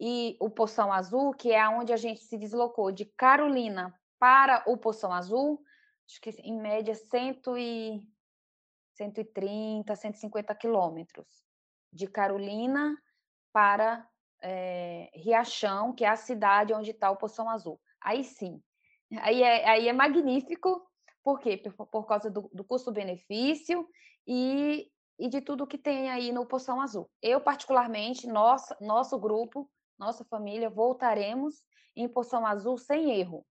e 0.00 0.36
o 0.40 0.50
Poção 0.50 0.92
Azul, 0.92 1.32
que 1.32 1.52
é 1.52 1.68
onde 1.68 1.92
a 1.92 1.96
gente 1.96 2.20
se 2.20 2.36
deslocou 2.36 2.90
de 2.90 3.04
Carolina 3.04 3.94
para 4.18 4.64
o 4.66 4.76
Poção 4.76 5.12
Azul, 5.12 5.62
acho 6.08 6.20
que 6.20 6.30
em 6.42 6.60
média 6.60 6.94
cento 6.94 7.56
e, 7.56 8.02
130, 9.00 9.94
150 9.96 10.54
quilômetros 10.54 11.46
de 11.92 12.06
Carolina 12.06 12.96
para 13.52 14.06
é, 14.42 15.10
Riachão, 15.14 15.92
que 15.92 16.04
é 16.04 16.08
a 16.08 16.16
cidade 16.16 16.72
onde 16.72 16.90
está 16.90 17.10
o 17.10 17.16
Poção 17.16 17.48
Azul. 17.48 17.80
Aí 18.00 18.24
sim, 18.24 18.62
aí 19.20 19.42
é, 19.42 19.68
aí 19.68 19.88
é 19.88 19.92
magnífico, 19.92 20.86
por 21.22 21.38
quê? 21.40 21.56
Por, 21.56 21.86
por 21.86 22.06
causa 22.06 22.30
do, 22.30 22.50
do 22.52 22.64
custo-benefício 22.64 23.86
e, 24.26 24.90
e 25.18 25.28
de 25.28 25.40
tudo 25.40 25.66
que 25.66 25.78
tem 25.78 26.10
aí 26.10 26.32
no 26.32 26.46
Poção 26.46 26.80
Azul. 26.80 27.10
Eu, 27.20 27.40
particularmente, 27.40 28.26
nossa, 28.26 28.76
nosso 28.80 29.18
grupo, 29.18 29.70
nossa 29.98 30.24
família, 30.24 30.70
voltaremos 30.70 31.62
em 31.94 32.08
Poção 32.08 32.46
Azul 32.46 32.78
sem 32.78 33.18
erro. 33.20 33.46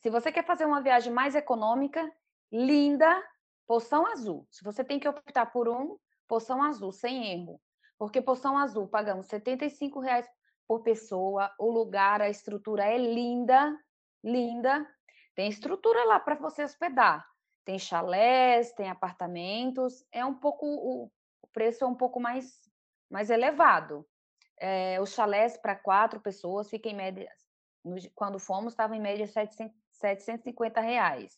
Se 0.00 0.10
você 0.10 0.32
quer 0.32 0.44
fazer 0.44 0.64
uma 0.64 0.82
viagem 0.82 1.12
mais 1.12 1.36
econômica, 1.36 2.10
linda, 2.50 3.22
Poção 3.66 4.04
Azul. 4.06 4.46
Se 4.50 4.64
você 4.64 4.82
tem 4.82 4.98
que 4.98 5.08
optar 5.08 5.46
por 5.46 5.68
um, 5.68 5.96
Poção 6.26 6.62
Azul, 6.62 6.90
sem 6.90 7.32
erro. 7.32 7.60
Porque 8.02 8.20
Poção 8.20 8.58
Azul 8.58 8.88
pagamos 8.88 9.26
75 9.26 10.00
reais 10.00 10.28
por 10.66 10.82
pessoa, 10.82 11.54
o 11.56 11.70
lugar, 11.70 12.20
a 12.20 12.28
estrutura 12.28 12.84
é 12.84 12.98
linda, 12.98 13.78
linda. 14.24 14.84
Tem 15.36 15.48
estrutura 15.48 16.02
lá 16.02 16.18
para 16.18 16.34
você 16.34 16.64
hospedar. 16.64 17.24
Tem 17.64 17.78
chalés, 17.78 18.72
tem 18.72 18.90
apartamentos. 18.90 20.04
É 20.10 20.24
um 20.24 20.34
pouco 20.34 20.66
o, 20.66 21.12
o 21.42 21.46
preço 21.52 21.84
é 21.84 21.86
um 21.86 21.94
pouco 21.94 22.18
mais 22.18 22.68
mais 23.08 23.30
elevado. 23.30 24.04
É, 24.58 25.00
os 25.00 25.14
chalés 25.14 25.56
para 25.56 25.76
quatro 25.76 26.18
pessoas 26.18 26.68
fica 26.68 26.88
em 26.88 26.96
média, 26.96 27.30
quando 28.16 28.40
fomos, 28.40 28.72
estava 28.72 28.96
em 28.96 29.00
média 29.00 29.28
700, 29.28 29.76
750 29.92 30.80
reais. 30.80 31.36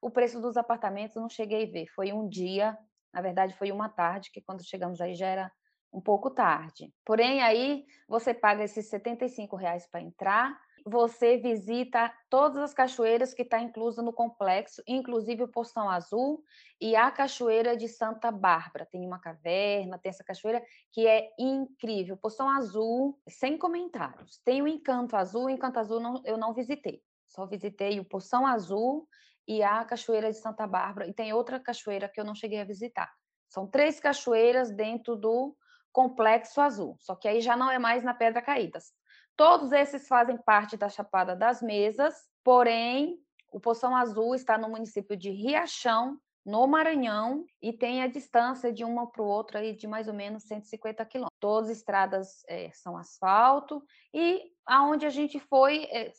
O 0.00 0.10
preço 0.10 0.40
dos 0.40 0.56
apartamentos 0.56 1.14
não 1.14 1.28
cheguei 1.28 1.62
a 1.62 1.70
ver, 1.70 1.86
foi 1.94 2.12
um 2.12 2.28
dia, 2.28 2.76
na 3.14 3.20
verdade 3.20 3.54
foi 3.54 3.70
uma 3.70 3.88
tarde, 3.88 4.32
que 4.32 4.42
quando 4.42 4.66
chegamos 4.66 5.00
aí 5.00 5.14
já 5.14 5.28
era 5.28 5.52
um 5.92 6.00
pouco 6.00 6.30
tarde. 6.30 6.92
Porém, 7.04 7.42
aí 7.42 7.84
você 8.08 8.32
paga 8.32 8.64
esses 8.64 8.88
75 8.88 9.56
reais 9.56 9.86
para 9.86 10.00
entrar, 10.00 10.58
você 10.84 11.36
visita 11.36 12.12
todas 12.28 12.58
as 12.58 12.74
cachoeiras 12.74 13.32
que 13.32 13.42
está 13.42 13.60
inclusa 13.60 14.02
no 14.02 14.12
complexo, 14.12 14.82
inclusive 14.86 15.44
o 15.44 15.48
Poção 15.48 15.88
Azul 15.88 16.42
e 16.80 16.96
a 16.96 17.10
Cachoeira 17.10 17.76
de 17.76 17.88
Santa 17.88 18.30
Bárbara. 18.30 18.86
Tem 18.90 19.06
uma 19.06 19.20
caverna, 19.20 19.98
tem 19.98 20.10
essa 20.10 20.24
cachoeira 20.24 20.62
que 20.90 21.06
é 21.06 21.28
incrível. 21.38 22.16
Poção 22.16 22.48
Azul, 22.48 23.18
sem 23.28 23.56
comentários. 23.56 24.40
Tem 24.44 24.60
o 24.60 24.66
Encanto 24.66 25.16
Azul, 25.16 25.44
o 25.44 25.50
Encanto 25.50 25.78
Azul 25.78 26.00
não, 26.00 26.20
eu 26.24 26.36
não 26.36 26.52
visitei. 26.52 27.00
Só 27.28 27.46
visitei 27.46 28.00
o 28.00 28.04
Poção 28.04 28.46
Azul 28.46 29.06
e 29.46 29.62
a 29.62 29.84
Cachoeira 29.84 30.30
de 30.30 30.38
Santa 30.38 30.66
Bárbara. 30.66 31.06
E 31.06 31.14
tem 31.14 31.32
outra 31.32 31.60
cachoeira 31.60 32.08
que 32.08 32.20
eu 32.20 32.24
não 32.24 32.34
cheguei 32.34 32.60
a 32.60 32.64
visitar. 32.64 33.10
São 33.48 33.66
três 33.66 34.00
cachoeiras 34.00 34.70
dentro 34.70 35.14
do 35.14 35.54
Complexo 35.92 36.60
Azul, 36.60 36.96
só 36.98 37.14
que 37.14 37.28
aí 37.28 37.40
já 37.40 37.56
não 37.56 37.70
é 37.70 37.78
mais 37.78 38.02
na 38.02 38.14
Pedra 38.14 38.40
Caídas. 38.40 38.92
Todos 39.36 39.72
esses 39.72 40.08
fazem 40.08 40.36
parte 40.36 40.76
da 40.76 40.88
Chapada 40.88 41.34
das 41.34 41.62
Mesas, 41.62 42.14
porém, 42.44 43.18
o 43.50 43.60
Poção 43.60 43.94
Azul 43.94 44.34
está 44.34 44.56
no 44.56 44.68
município 44.68 45.16
de 45.16 45.30
Riachão, 45.30 46.18
no 46.44 46.66
Maranhão, 46.66 47.44
e 47.60 47.72
tem 47.72 48.02
a 48.02 48.08
distância 48.08 48.72
de 48.72 48.84
uma 48.84 49.06
para 49.06 49.22
o 49.22 49.26
outro 49.26 49.58
aí 49.58 49.74
de 49.76 49.86
mais 49.86 50.08
ou 50.08 50.14
menos 50.14 50.42
150 50.44 51.04
quilômetros. 51.04 51.38
Todas 51.38 51.70
as 51.70 51.76
estradas 51.78 52.42
é, 52.48 52.70
são 52.72 52.96
asfalto, 52.96 53.82
e 54.12 54.50
aonde 54.66 55.06
a 55.06 55.10
gente 55.10 55.38
foi 55.38 55.84
é, 55.84 56.10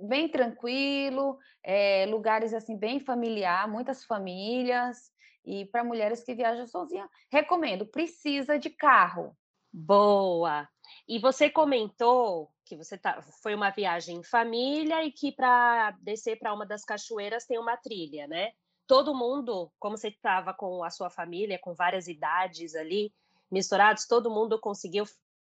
bem 0.00 0.28
tranquilo, 0.28 1.38
é, 1.62 2.06
lugares 2.06 2.54
assim 2.54 2.76
bem 2.76 3.00
familiar, 3.00 3.68
muitas 3.68 4.04
famílias, 4.04 5.10
e 5.44 5.66
para 5.66 5.84
mulheres 5.84 6.22
que 6.22 6.34
viajam 6.34 6.66
sozinha, 6.66 7.08
recomendo, 7.30 7.86
precisa 7.86 8.58
de 8.58 8.70
carro. 8.70 9.36
Boa! 9.72 10.68
E 11.08 11.18
você 11.18 11.50
comentou 11.50 12.50
que 12.64 12.76
você 12.76 12.96
tá, 12.96 13.22
foi 13.42 13.54
uma 13.54 13.70
viagem 13.70 14.18
em 14.18 14.24
família 14.24 15.04
e 15.04 15.10
que 15.10 15.32
para 15.32 15.92
descer 16.02 16.38
para 16.38 16.54
uma 16.54 16.66
das 16.66 16.84
cachoeiras 16.84 17.46
tem 17.46 17.58
uma 17.58 17.76
trilha, 17.76 18.26
né? 18.26 18.52
Todo 18.86 19.14
mundo, 19.14 19.72
como 19.78 19.96
você 19.96 20.08
estava 20.08 20.52
com 20.52 20.84
a 20.84 20.90
sua 20.90 21.08
família, 21.08 21.58
com 21.58 21.74
várias 21.74 22.08
idades 22.08 22.74
ali 22.74 23.12
misturados, 23.50 24.06
todo 24.06 24.30
mundo 24.30 24.60
conseguiu 24.60 25.04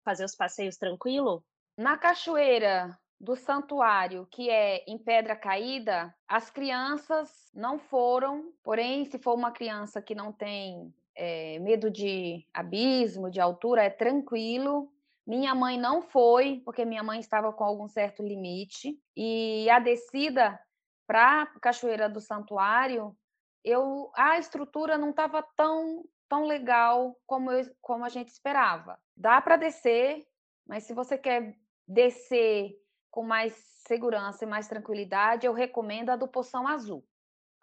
fazer 0.04 0.24
os 0.24 0.34
passeios 0.34 0.76
tranquilo? 0.76 1.44
Na 1.76 1.96
cachoeira 1.98 2.96
do 3.20 3.36
santuário, 3.36 4.26
que 4.30 4.50
é 4.50 4.84
em 4.86 4.98
pedra 4.98 5.34
caída, 5.34 6.14
as 6.28 6.50
crianças 6.50 7.50
não 7.54 7.78
foram, 7.78 8.52
porém, 8.62 9.04
se 9.04 9.18
for 9.18 9.34
uma 9.34 9.50
criança 9.50 10.02
que 10.02 10.14
não 10.14 10.32
tem 10.32 10.92
é, 11.16 11.58
medo 11.60 11.90
de 11.90 12.46
abismo, 12.52 13.30
de 13.30 13.40
altura, 13.40 13.84
é 13.84 13.90
tranquilo. 13.90 14.92
Minha 15.26 15.54
mãe 15.54 15.78
não 15.78 16.02
foi, 16.02 16.60
porque 16.64 16.84
minha 16.84 17.02
mãe 17.02 17.18
estava 17.18 17.52
com 17.52 17.64
algum 17.64 17.88
certo 17.88 18.22
limite. 18.22 18.98
E 19.16 19.68
a 19.70 19.78
descida 19.78 20.60
para 21.06 21.42
a 21.42 21.46
Cachoeira 21.60 22.08
do 22.08 22.20
Santuário, 22.20 23.16
eu, 23.64 24.10
a 24.14 24.38
estrutura 24.38 24.98
não 24.98 25.10
estava 25.10 25.42
tão, 25.56 26.04
tão 26.28 26.44
legal 26.44 27.16
como, 27.26 27.50
eu, 27.50 27.64
como 27.80 28.04
a 28.04 28.08
gente 28.08 28.28
esperava. 28.28 28.98
Dá 29.16 29.40
para 29.40 29.56
descer, 29.56 30.26
mas 30.66 30.84
se 30.84 30.92
você 30.92 31.16
quer 31.16 31.56
descer 31.86 32.74
com 33.14 33.22
mais 33.22 33.54
segurança 33.86 34.42
e 34.42 34.48
mais 34.48 34.66
tranquilidade, 34.66 35.46
eu 35.46 35.52
recomendo 35.52 36.10
a 36.10 36.16
do 36.16 36.26
Poção 36.26 36.66
Azul. 36.66 37.06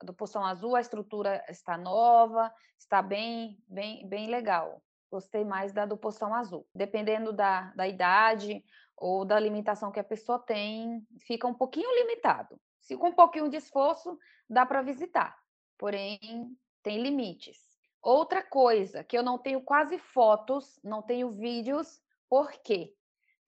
A 0.01 0.05
do 0.05 0.13
Poção 0.13 0.45
Azul, 0.45 0.77
a 0.77 0.79
estrutura 0.79 1.43
está 1.49 1.77
nova, 1.77 2.49
está 2.79 3.01
bem, 3.01 3.61
bem, 3.67 4.07
bem 4.07 4.29
legal. 4.29 4.81
Gostei 5.11 5.43
mais 5.43 5.73
da 5.73 5.85
do 5.85 5.97
Poção 5.97 6.33
Azul. 6.33 6.65
Dependendo 6.73 7.33
da, 7.33 7.63
da 7.75 7.85
idade 7.85 8.63
ou 8.95 9.25
da 9.25 9.37
limitação 9.37 9.91
que 9.91 9.99
a 9.99 10.05
pessoa 10.05 10.39
tem, 10.39 11.05
fica 11.27 11.45
um 11.45 11.53
pouquinho 11.53 11.93
limitado. 11.99 12.57
Se 12.79 12.95
com 12.95 13.09
um 13.09 13.13
pouquinho 13.13 13.49
de 13.49 13.57
esforço, 13.57 14.17
dá 14.49 14.65
para 14.65 14.81
visitar. 14.81 15.37
Porém, 15.77 16.55
tem 16.81 17.03
limites. 17.03 17.59
Outra 18.01 18.41
coisa, 18.41 19.03
que 19.03 19.17
eu 19.17 19.21
não 19.21 19.37
tenho 19.37 19.61
quase 19.61 19.97
fotos, 19.97 20.79
não 20.81 21.01
tenho 21.01 21.29
vídeos, 21.29 21.99
por 22.29 22.53
quê? 22.63 22.95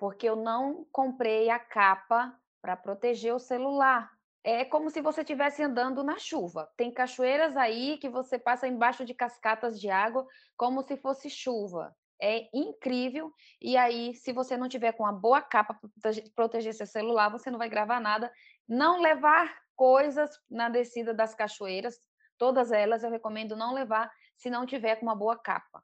Porque 0.04 0.28
eu 0.28 0.36
não 0.36 0.86
comprei 0.92 1.50
a 1.50 1.58
capa 1.58 2.38
para 2.62 2.76
proteger 2.76 3.34
o 3.34 3.40
celular 3.40 4.12
é 4.44 4.66
como 4.66 4.90
se 4.90 5.00
você 5.00 5.22
estivesse 5.22 5.64
andando 5.64 6.04
na 6.04 6.20
chuva. 6.20 6.70
Tem 6.76 6.92
cachoeiras 6.92 7.56
aí 7.56 7.98
que 7.98 8.10
você 8.10 8.38
passa 8.38 8.68
embaixo 8.68 9.06
de 9.06 9.14
cascatas 9.14 9.80
de 9.80 9.90
água 9.90 10.28
como 10.58 10.82
se 10.82 10.98
fosse 10.98 11.30
chuva. 11.30 11.96
É 12.22 12.50
incrível. 12.54 13.32
E 13.62 13.78
aí, 13.78 14.14
se 14.16 14.34
você 14.34 14.58
não 14.58 14.68
tiver 14.68 14.92
com 14.92 15.04
uma 15.04 15.14
boa 15.14 15.42
capa 15.42 15.80
para 16.02 16.12
proteger 16.36 16.74
seu 16.74 16.86
celular, 16.86 17.30
você 17.30 17.50
não 17.50 17.58
vai 17.58 17.70
gravar 17.70 18.02
nada. 18.02 18.30
Não 18.68 19.00
levar 19.00 19.58
coisas 19.74 20.30
na 20.52 20.68
descida 20.68 21.14
das 21.14 21.34
cachoeiras, 21.34 21.98
todas 22.38 22.74
elas 22.74 23.06
eu 23.06 23.10
recomendo 23.10 23.56
não 23.56 23.74
levar 23.74 24.12
se 24.36 24.50
não 24.50 24.66
tiver 24.66 24.98
com 24.98 25.06
uma 25.06 25.16
boa 25.16 25.38
capa, 25.38 25.82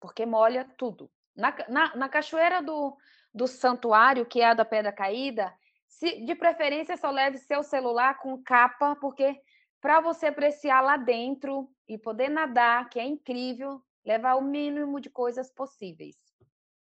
porque 0.00 0.26
molha 0.26 0.68
tudo. 0.76 1.08
Na, 1.36 1.54
na, 1.68 1.96
na 1.96 2.08
cachoeira 2.08 2.60
do, 2.60 2.96
do 3.32 3.46
santuário, 3.46 4.26
que 4.26 4.40
é 4.40 4.46
a 4.46 4.54
da 4.54 4.64
Pedra 4.64 4.92
Caída, 4.92 5.52
se, 5.86 6.24
de 6.24 6.34
preferência, 6.34 6.96
só 6.96 7.10
leve 7.10 7.38
seu 7.38 7.62
celular 7.62 8.18
com 8.18 8.42
capa, 8.42 8.96
porque 8.96 9.40
para 9.80 10.00
você 10.00 10.26
apreciar 10.26 10.80
lá 10.80 10.96
dentro 10.96 11.68
e 11.88 11.98
poder 11.98 12.28
nadar, 12.28 12.88
que 12.88 12.98
é 12.98 13.04
incrível, 13.04 13.82
levar 14.04 14.36
o 14.36 14.42
mínimo 14.42 15.00
de 15.00 15.10
coisas 15.10 15.50
possíveis. 15.52 16.16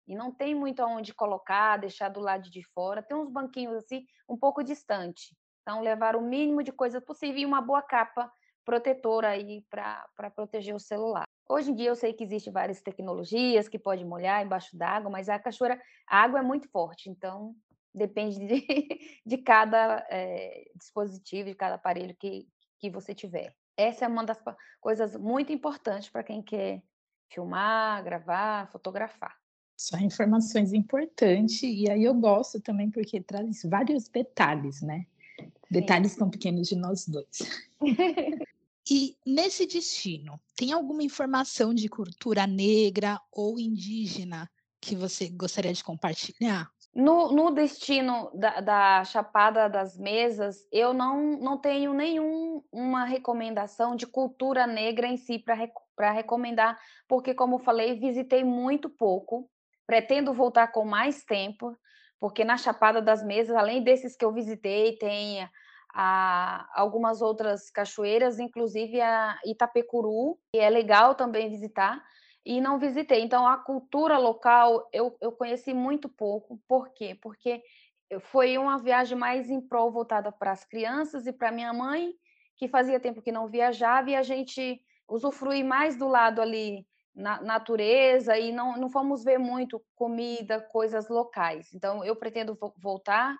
E 0.06 0.14
não 0.14 0.32
tem 0.32 0.54
muito 0.54 0.80
aonde 0.80 1.12
colocar, 1.12 1.76
deixar 1.78 2.08
do 2.08 2.20
lado 2.20 2.48
de 2.48 2.62
fora. 2.72 3.02
Tem 3.02 3.16
uns 3.16 3.28
banquinhos 3.28 3.76
assim, 3.76 4.06
um 4.28 4.36
pouco 4.36 4.62
distante. 4.62 5.36
Então, 5.62 5.82
levar 5.82 6.14
o 6.14 6.22
mínimo 6.22 6.62
de 6.62 6.70
coisas 6.70 7.04
possível 7.04 7.40
e 7.40 7.46
uma 7.46 7.60
boa 7.60 7.82
capa 7.82 8.32
protetora 8.64 9.30
aí 9.30 9.64
para 9.68 10.30
proteger 10.34 10.74
o 10.74 10.80
celular. 10.80 11.26
Hoje 11.48 11.70
em 11.70 11.74
dia 11.74 11.88
eu 11.88 11.94
sei 11.94 12.12
que 12.12 12.24
existem 12.24 12.52
várias 12.52 12.80
tecnologias 12.80 13.68
que 13.68 13.78
pode 13.78 14.04
molhar 14.04 14.44
embaixo 14.44 14.76
d'água, 14.76 15.10
mas 15.10 15.28
a 15.28 15.38
cachoeira, 15.38 15.80
a 16.08 16.22
água 16.22 16.40
é 16.40 16.42
muito 16.42 16.68
forte, 16.68 17.08
então 17.08 17.54
depende 17.94 18.38
de, 18.38 18.66
de 19.24 19.38
cada 19.38 20.04
é, 20.10 20.64
dispositivo, 20.74 21.48
de 21.48 21.54
cada 21.54 21.76
aparelho 21.76 22.16
que, 22.18 22.48
que 22.80 22.90
você 22.90 23.14
tiver. 23.14 23.54
Essa 23.76 24.06
é 24.06 24.08
uma 24.08 24.24
das 24.24 24.38
coisas 24.80 25.16
muito 25.16 25.52
importantes 25.52 26.08
para 26.08 26.24
quem 26.24 26.42
quer 26.42 26.82
filmar, 27.30 28.02
gravar, 28.02 28.68
fotografar. 28.72 29.36
Só 29.76 29.98
informações 29.98 30.72
importantes, 30.72 31.62
e 31.62 31.88
aí 31.90 32.02
eu 32.02 32.14
gosto 32.14 32.60
também 32.60 32.90
porque 32.90 33.20
traz 33.20 33.62
vários 33.62 34.08
detalhes, 34.08 34.80
né? 34.80 35.06
Detalhes 35.70 36.12
Sim. 36.12 36.18
tão 36.18 36.30
pequenos 36.30 36.66
de 36.66 36.76
nós 36.76 37.06
dois. 37.06 37.38
e 38.88 39.16
nesse 39.26 39.66
destino, 39.66 40.40
tem 40.54 40.72
alguma 40.72 41.02
informação 41.02 41.74
de 41.74 41.88
cultura 41.88 42.46
negra 42.46 43.20
ou 43.32 43.58
indígena 43.58 44.48
que 44.80 44.94
você 44.94 45.28
gostaria 45.28 45.72
de 45.72 45.82
compartilhar? 45.82 46.70
No, 46.94 47.30
no 47.30 47.50
destino 47.50 48.30
da, 48.32 48.60
da, 48.60 49.04
Chapada 49.04 49.68
das 49.68 49.98
Mesas, 49.98 50.66
eu 50.72 50.94
não, 50.94 51.36
não 51.36 51.58
tenho 51.58 51.92
nenhuma 51.92 53.04
recomendação 53.04 53.94
de 53.94 54.06
cultura 54.06 54.66
negra 54.66 55.06
em 55.06 55.18
si 55.18 55.38
para 55.38 56.12
recomendar, 56.12 56.78
porque, 57.06 57.34
como 57.34 57.58
falei, 57.58 57.98
visitei 57.98 58.42
muito 58.44 58.88
pouco. 58.88 59.50
Pretendo 59.86 60.32
voltar 60.32 60.68
com 60.68 60.86
mais 60.86 61.22
tempo, 61.22 61.76
porque 62.18 62.44
na 62.44 62.56
Chapada 62.56 63.02
das 63.02 63.22
Mesas, 63.22 63.54
além 63.54 63.82
desses 63.82 64.16
que 64.16 64.24
eu 64.24 64.32
visitei, 64.32 64.96
tem 64.96 65.46
a, 65.98 66.68
algumas 66.74 67.22
outras 67.22 67.70
cachoeiras, 67.70 68.38
inclusive 68.38 69.00
a 69.00 69.40
Itapecuru, 69.46 70.38
que 70.52 70.58
é 70.58 70.68
legal 70.68 71.14
também 71.14 71.48
visitar 71.48 72.04
e 72.44 72.60
não 72.60 72.78
visitei. 72.78 73.22
Então, 73.22 73.48
a 73.48 73.56
cultura 73.56 74.18
local 74.18 74.86
eu, 74.92 75.16
eu 75.22 75.32
conheci 75.32 75.72
muito 75.72 76.06
pouco. 76.06 76.60
Por 76.68 76.90
quê? 76.90 77.18
Porque 77.22 77.62
foi 78.20 78.58
uma 78.58 78.78
viagem 78.78 79.16
mais 79.16 79.48
em 79.48 79.58
prol 79.58 79.90
voltada 79.90 80.30
para 80.30 80.52
as 80.52 80.66
crianças 80.66 81.26
e 81.26 81.32
para 81.32 81.50
minha 81.50 81.72
mãe, 81.72 82.12
que 82.58 82.68
fazia 82.68 83.00
tempo 83.00 83.22
que 83.22 83.32
não 83.32 83.48
viajava, 83.48 84.10
e 84.10 84.16
a 84.16 84.22
gente 84.22 84.78
usufrui 85.08 85.64
mais 85.64 85.96
do 85.96 86.06
lado 86.06 86.42
ali 86.42 86.86
na 87.14 87.40
natureza 87.40 88.38
e 88.38 88.52
não, 88.52 88.76
não 88.76 88.90
fomos 88.90 89.24
ver 89.24 89.38
muito 89.38 89.82
comida, 89.94 90.60
coisas 90.60 91.08
locais. 91.08 91.72
Então, 91.72 92.04
eu 92.04 92.14
pretendo 92.14 92.54
voltar 92.76 93.34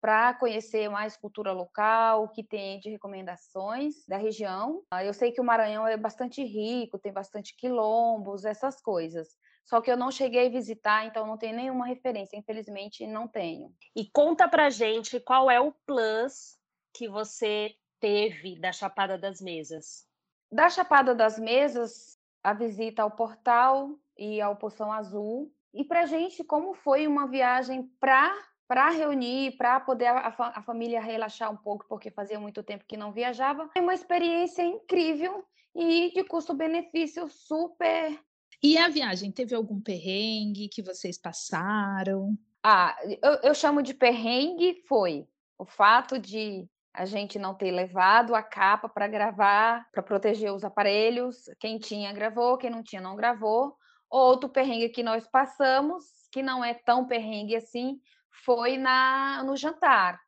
para 0.00 0.34
conhecer 0.34 0.88
mais 0.88 1.16
cultura 1.16 1.52
local, 1.52 2.24
o 2.24 2.28
que 2.28 2.42
tem 2.42 2.78
de 2.80 2.90
recomendações 2.90 4.06
da 4.06 4.16
região. 4.16 4.82
Ah, 4.90 5.04
eu 5.04 5.12
sei 5.12 5.32
que 5.32 5.40
o 5.40 5.44
Maranhão 5.44 5.86
é 5.86 5.96
bastante 5.96 6.42
rico, 6.44 6.98
tem 6.98 7.12
bastante 7.12 7.56
quilombos, 7.56 8.44
essas 8.44 8.80
coisas. 8.80 9.28
Só 9.64 9.82
que 9.82 9.90
eu 9.90 9.96
não 9.96 10.10
cheguei 10.10 10.46
a 10.46 10.50
visitar, 10.50 11.04
então 11.04 11.26
não 11.26 11.36
tenho 11.36 11.56
nenhuma 11.56 11.86
referência, 11.86 12.38
infelizmente 12.38 13.06
não 13.06 13.28
tenho. 13.28 13.70
E 13.94 14.08
conta 14.10 14.48
pra 14.48 14.70
gente 14.70 15.20
qual 15.20 15.50
é 15.50 15.60
o 15.60 15.72
plus 15.86 16.56
que 16.94 17.06
você 17.06 17.74
teve 18.00 18.58
da 18.58 18.72
Chapada 18.72 19.18
das 19.18 19.40
Mesas. 19.40 20.06
Da 20.50 20.70
Chapada 20.70 21.14
das 21.14 21.38
Mesas, 21.38 22.18
a 22.42 22.54
visita 22.54 23.02
ao 23.02 23.10
portal 23.10 23.98
e 24.16 24.40
ao 24.40 24.56
Poção 24.56 24.90
Azul. 24.90 25.52
E 25.74 25.84
para 25.84 26.06
gente, 26.06 26.42
como 26.42 26.72
foi 26.72 27.06
uma 27.06 27.28
viagem 27.28 27.82
para 28.00 28.32
para 28.68 28.90
reunir, 28.90 29.56
para 29.56 29.80
poder 29.80 30.08
a, 30.08 30.28
a, 30.28 30.62
família 30.62 31.00
relaxar 31.00 31.50
um 31.50 31.56
pouco, 31.56 31.86
porque 31.88 32.10
fazia 32.10 32.38
muito 32.38 32.62
tempo 32.62 32.84
que 32.86 32.98
não 32.98 33.10
viajava. 33.10 33.68
Foi 33.72 33.80
uma 33.80 33.94
experiência 33.94 34.62
incrível 34.62 35.42
e 35.74 36.12
de 36.12 36.22
custo-benefício 36.22 37.26
super. 37.30 38.20
E 38.62 38.76
a 38.76 38.88
viagem, 38.88 39.32
teve 39.32 39.54
algum 39.54 39.80
perrengue 39.80 40.68
que 40.68 40.82
vocês 40.82 41.16
passaram? 41.16 42.36
Ah, 42.62 42.94
eu, 43.22 43.32
eu 43.44 43.54
chamo 43.54 43.82
de 43.82 43.94
perrengue 43.94 44.82
foi 44.86 45.26
o 45.58 45.64
fato 45.64 46.18
de 46.18 46.68
a 46.92 47.04
gente 47.04 47.38
não 47.38 47.54
ter 47.54 47.70
levado 47.70 48.34
a 48.34 48.42
capa 48.42 48.88
para 48.88 49.06
gravar, 49.06 49.88
para 49.92 50.02
proteger 50.02 50.52
os 50.52 50.64
aparelhos. 50.64 51.44
Quem 51.60 51.78
tinha 51.78 52.12
gravou, 52.12 52.58
quem 52.58 52.70
não 52.70 52.82
tinha 52.82 53.00
não 53.00 53.16
gravou. 53.16 53.76
Outro 54.10 54.48
perrengue 54.48 54.88
que 54.88 55.02
nós 55.02 55.26
passamos, 55.26 56.04
que 56.32 56.42
não 56.42 56.64
é 56.64 56.74
tão 56.74 57.06
perrengue 57.06 57.54
assim, 57.54 58.00
foi 58.44 58.76
na 58.76 59.42
no 59.44 59.56
jantar. 59.56 60.20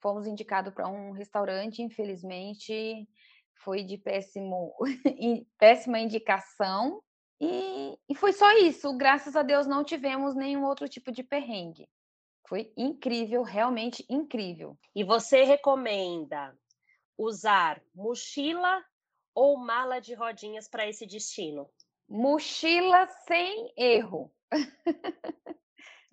Fomos 0.00 0.26
indicados 0.26 0.72
para 0.74 0.88
um 0.88 1.12
restaurante, 1.12 1.82
infelizmente 1.82 3.08
foi 3.64 3.82
de 3.82 3.96
péssimo, 3.96 4.74
péssima 5.58 5.98
indicação. 5.98 7.02
E, 7.40 7.98
e 8.08 8.14
foi 8.14 8.32
só 8.32 8.50
isso. 8.58 8.96
Graças 8.96 9.34
a 9.34 9.42
Deus 9.42 9.66
não 9.66 9.82
tivemos 9.82 10.34
nenhum 10.34 10.64
outro 10.64 10.88
tipo 10.88 11.10
de 11.10 11.22
perrengue. 11.22 11.88
Foi 12.46 12.72
incrível, 12.76 13.42
realmente 13.42 14.04
incrível. 14.08 14.78
E 14.94 15.02
você 15.02 15.44
recomenda 15.44 16.54
usar 17.16 17.82
mochila 17.94 18.84
ou 19.34 19.56
mala 19.56 19.98
de 19.98 20.14
rodinhas 20.14 20.68
para 20.68 20.86
esse 20.86 21.06
destino? 21.06 21.68
Mochila 22.06 23.06
sem 23.26 23.72
erro. 23.76 24.30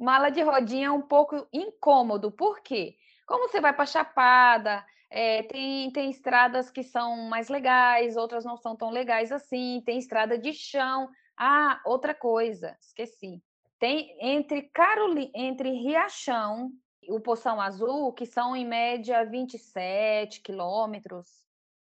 mala 0.01 0.29
de 0.29 0.41
rodinha 0.41 0.87
é 0.87 0.91
um 0.91 1.01
pouco 1.01 1.47
incômodo. 1.53 2.31
Por 2.31 2.61
quê? 2.61 2.95
Como 3.25 3.47
você 3.47 3.61
vai 3.61 3.73
para 3.73 3.85
Chapada, 3.85 4.85
é, 5.09 5.43
tem, 5.43 5.91
tem 5.91 6.09
estradas 6.09 6.69
que 6.71 6.83
são 6.83 7.29
mais 7.29 7.49
legais, 7.49 8.17
outras 8.17 8.43
não 8.43 8.57
são 8.57 8.75
tão 8.75 8.89
legais 8.89 9.31
assim, 9.31 9.81
tem 9.85 9.97
estrada 9.97 10.37
de 10.37 10.53
chão. 10.53 11.09
Ah, 11.37 11.79
outra 11.85 12.13
coisa, 12.13 12.75
esqueci. 12.81 13.41
Tem 13.79 14.15
entre 14.19 14.63
Caroli, 14.63 15.31
entre 15.33 15.69
Riachão 15.69 16.71
o 17.09 17.19
Poção 17.19 17.59
Azul, 17.59 18.13
que 18.13 18.25
são 18.25 18.55
em 18.55 18.65
média 18.65 19.25
27 19.25 20.41
quilômetros, 20.41 21.27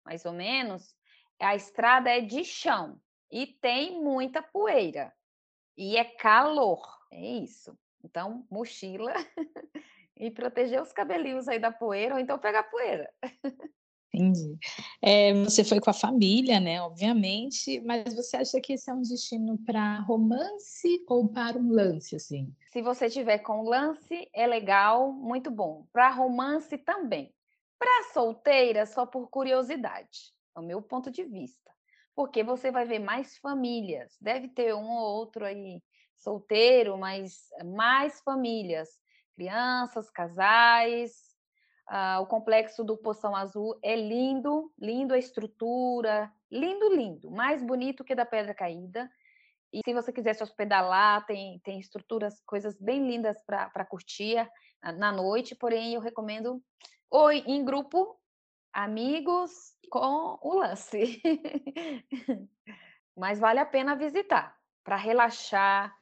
mais 0.05 0.25
ou 0.25 0.31
menos, 0.31 0.95
a 1.39 1.55
estrada 1.55 2.09
é 2.09 2.21
de 2.21 2.43
chão 2.43 2.99
e 3.31 3.45
tem 3.45 4.01
muita 4.01 4.41
poeira. 4.41 5.13
E 5.75 5.97
é 5.97 6.03
calor, 6.03 6.81
é 7.11 7.19
isso. 7.19 7.77
Então, 8.03 8.45
mochila 8.49 9.13
e 10.15 10.31
proteger 10.31 10.81
os 10.81 10.91
cabelinhos 10.91 11.47
aí 11.47 11.59
da 11.59 11.71
poeira, 11.71 12.15
ou 12.15 12.19
então 12.19 12.39
pegar 12.39 12.63
poeira. 12.63 13.09
Entendi. 14.13 14.57
É, 15.01 15.33
você 15.33 15.63
foi 15.63 15.79
com 15.79 15.89
a 15.89 15.93
família, 15.93 16.59
né? 16.59 16.81
Obviamente, 16.81 17.79
mas 17.81 18.15
você 18.15 18.37
acha 18.37 18.59
que 18.59 18.73
esse 18.73 18.89
é 18.89 18.93
um 18.93 19.01
destino 19.01 19.57
para 19.59 19.99
romance 19.99 21.03
ou 21.07 21.27
para 21.27 21.57
um 21.57 21.71
lance, 21.71 22.15
assim? 22.15 22.51
Se 22.71 22.81
você 22.81 23.09
tiver 23.09 23.39
com 23.39 23.61
lance, 23.61 24.27
é 24.33 24.47
legal, 24.47 25.11
muito 25.11 25.51
bom. 25.51 25.85
Para 25.91 26.09
romance 26.09 26.77
também. 26.77 27.33
Para 27.77 28.11
solteira, 28.11 28.85
só 28.85 29.05
por 29.05 29.29
curiosidade, 29.29 30.33
é 30.55 30.59
o 30.59 30.63
meu 30.63 30.81
ponto 30.81 31.11
de 31.11 31.23
vista. 31.23 31.71
Porque 32.15 32.43
você 32.43 32.71
vai 32.71 32.85
ver 32.85 32.99
mais 32.99 33.37
famílias. 33.37 34.17
Deve 34.19 34.47
ter 34.47 34.73
um 34.73 34.89
ou 34.89 35.15
outro 35.17 35.45
aí 35.45 35.83
solteiro, 36.17 36.97
mas 36.97 37.47
mais 37.65 38.21
famílias. 38.21 38.89
Crianças, 39.35 40.09
casais, 40.09 41.13
ah, 41.87 42.19
o 42.19 42.25
complexo 42.25 42.83
do 42.83 42.97
Poção 42.97 43.35
Azul 43.35 43.79
é 43.81 43.95
lindo, 43.95 44.71
lindo 44.77 45.13
a 45.13 45.17
estrutura, 45.17 46.31
lindo, 46.51 46.93
lindo, 46.93 47.31
mais 47.31 47.63
bonito 47.63 48.03
que 48.03 48.15
da 48.15 48.25
Pedra 48.25 48.53
Caída. 48.53 49.09
E 49.71 49.81
se 49.85 49.93
você 49.93 50.11
quiser 50.11 50.33
se 50.33 50.43
hospedar 50.43 50.87
lá, 50.87 51.21
tem, 51.21 51.59
tem 51.59 51.79
estruturas, 51.79 52.41
coisas 52.45 52.77
bem 52.79 53.05
lindas 53.05 53.41
para 53.45 53.85
curtir 53.85 54.49
na 54.97 55.11
noite, 55.11 55.55
porém 55.55 55.93
eu 55.93 56.01
recomendo 56.01 56.61
ou 57.09 57.31
em 57.31 57.63
grupo, 57.63 58.19
amigos, 58.73 59.51
com 59.89 60.37
o 60.41 60.59
lance. 60.59 61.21
Mas 63.15 63.39
vale 63.39 63.59
a 63.59 63.65
pena 63.65 63.95
visitar 63.95 64.55
para 64.83 64.95
relaxar, 64.95 65.93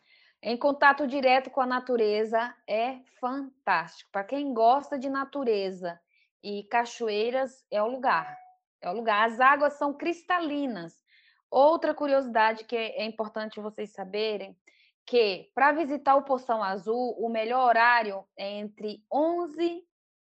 em 0.47 0.55
contato 0.55 1.08
direto 1.08 1.49
com 1.49 1.60
a 1.60 1.65
natureza 1.65 2.55
é 2.67 2.99
fantástico. 3.19 4.12
Para 4.12 4.23
quem 4.23 4.53
gosta 4.53 4.95
de 4.95 5.10
natureza 5.10 5.99
e 6.43 6.62
cachoeiras, 6.65 7.65
é 7.71 7.81
o 7.81 7.88
lugar. 7.88 8.38
É 8.79 8.88
o 8.88 8.93
lugar. 8.93 9.27
As 9.27 9.39
águas 9.39 9.73
são 9.73 9.91
cristalinas. 9.91 11.03
Outra 11.49 11.95
curiosidade 11.95 12.63
que 12.63 12.75
é 12.75 13.03
importante 13.05 13.60
vocês 13.60 13.91
saberem, 13.91 14.55
que 15.03 15.49
para 15.55 15.71
visitar 15.71 16.15
o 16.15 16.25
Poção 16.25 16.62
Azul, 16.62 17.15
o 17.17 17.27
melhor 17.27 17.67
horário 17.67 18.23
é 18.38 18.47
entre 18.60 19.03
11 19.12 19.84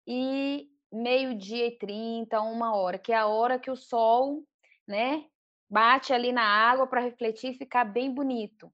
e 0.07 0.69
meio-dia 0.93 1.69
e 1.69 1.79
30, 1.79 2.39
uma 2.43 2.77
hora, 2.77 2.99
que 2.99 3.15
é 3.15 3.17
a 3.17 3.29
hora 3.29 3.59
que 3.59 3.71
o 3.71 3.77
sol, 3.77 4.45
né, 4.87 5.25
bate 5.71 6.13
ali 6.13 6.33
na 6.33 6.45
água 6.45 6.87
para 6.87 7.01
refletir 7.01 7.53
e 7.53 7.59
ficar 7.59 7.87
bem 7.87 8.13
bonito 8.13 8.71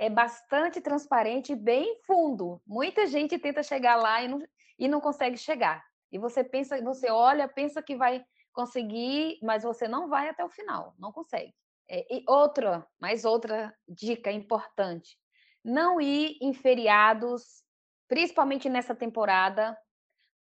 é 0.00 0.08
bastante 0.08 0.80
transparente 0.80 1.54
bem 1.54 2.00
fundo. 2.06 2.58
Muita 2.66 3.06
gente 3.06 3.38
tenta 3.38 3.62
chegar 3.62 3.96
lá 3.96 4.22
e 4.22 4.28
não, 4.28 4.42
e 4.78 4.88
não 4.88 4.98
consegue 4.98 5.36
chegar. 5.36 5.84
E 6.10 6.18
você 6.18 6.42
pensa, 6.42 6.82
você 6.82 7.10
olha, 7.10 7.46
pensa 7.46 7.82
que 7.82 7.94
vai 7.94 8.24
conseguir, 8.50 9.38
mas 9.42 9.62
você 9.62 9.86
não 9.86 10.08
vai 10.08 10.30
até 10.30 10.42
o 10.42 10.48
final, 10.48 10.94
não 10.98 11.12
consegue. 11.12 11.54
É, 11.86 12.06
e 12.16 12.24
outra, 12.26 12.86
mais 12.98 13.26
outra 13.26 13.76
dica 13.86 14.32
importante: 14.32 15.18
não 15.62 16.00
ir 16.00 16.38
em 16.40 16.54
feriados, 16.54 17.62
principalmente 18.08 18.70
nessa 18.70 18.94
temporada, 18.94 19.76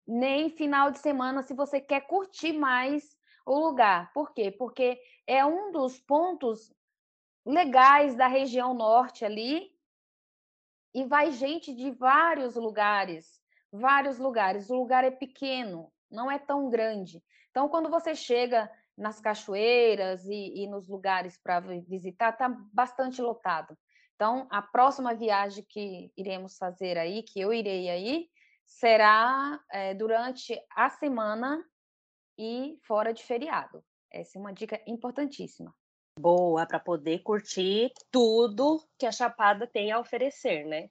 nem 0.07 0.48
final 0.48 0.90
de 0.90 1.00
semana, 1.00 1.42
se 1.42 1.52
você 1.52 1.83
quer 1.83 2.07
curtir 2.07 2.54
mais 2.54 3.14
o 3.44 3.59
lugar. 3.59 4.11
Por 4.14 4.33
quê? 4.33 4.50
Porque 4.50 4.98
é 5.26 5.44
um 5.44 5.70
dos 5.70 5.98
pontos 5.98 6.72
legais 7.44 8.14
da 8.14 8.26
região 8.26 8.74
norte 8.74 9.24
ali, 9.24 9.72
e 10.94 11.04
vai 11.04 11.33
gente 11.33 11.74
de 11.74 11.90
vários 11.90 12.54
lugares, 12.54 13.40
vários 13.72 14.18
lugares. 14.18 14.70
O 14.70 14.76
lugar 14.76 15.04
é 15.04 15.11
pequeno, 15.11 15.92
não 16.11 16.30
é 16.30 16.38
tão 16.38 16.70
grande. 16.70 17.22
Então, 17.50 17.68
quando 17.68 17.90
você 17.90 18.14
chega 18.14 18.70
nas 18.96 19.20
cachoeiras 19.20 20.24
e, 20.26 20.62
e 20.62 20.66
nos 20.68 20.88
lugares 20.88 21.37
para 21.37 21.61
visitar, 21.61 22.30
está 22.30 22.48
bastante 22.72 23.20
lotado. 23.20 23.76
Então, 24.14 24.46
a 24.50 24.62
próxima 24.62 25.14
viagem 25.14 25.64
que 25.68 26.12
iremos 26.16 26.57
fazer 26.57 26.96
aí, 26.96 27.22
que 27.24 27.40
eu 27.40 27.52
irei 27.52 27.90
aí, 27.90 28.28
será 28.64 29.61
é, 29.70 29.92
durante 29.94 30.57
a 30.70 30.88
semana 30.88 31.64
e 32.38 32.78
fora 32.83 33.12
de 33.12 33.24
feriado. 33.24 33.85
Essa 34.11 34.38
é 34.38 34.40
uma 34.40 34.52
dica 34.52 34.80
importantíssima. 34.87 35.74
Boa, 36.18 36.64
para 36.64 36.79
poder 36.79 37.20
curtir 37.22 37.92
tudo 38.11 38.81
que 38.96 39.05
a 39.05 39.12
Chapada 39.12 39.66
tem 39.66 39.90
a 39.90 39.98
oferecer, 39.98 40.64
né? 40.64 40.88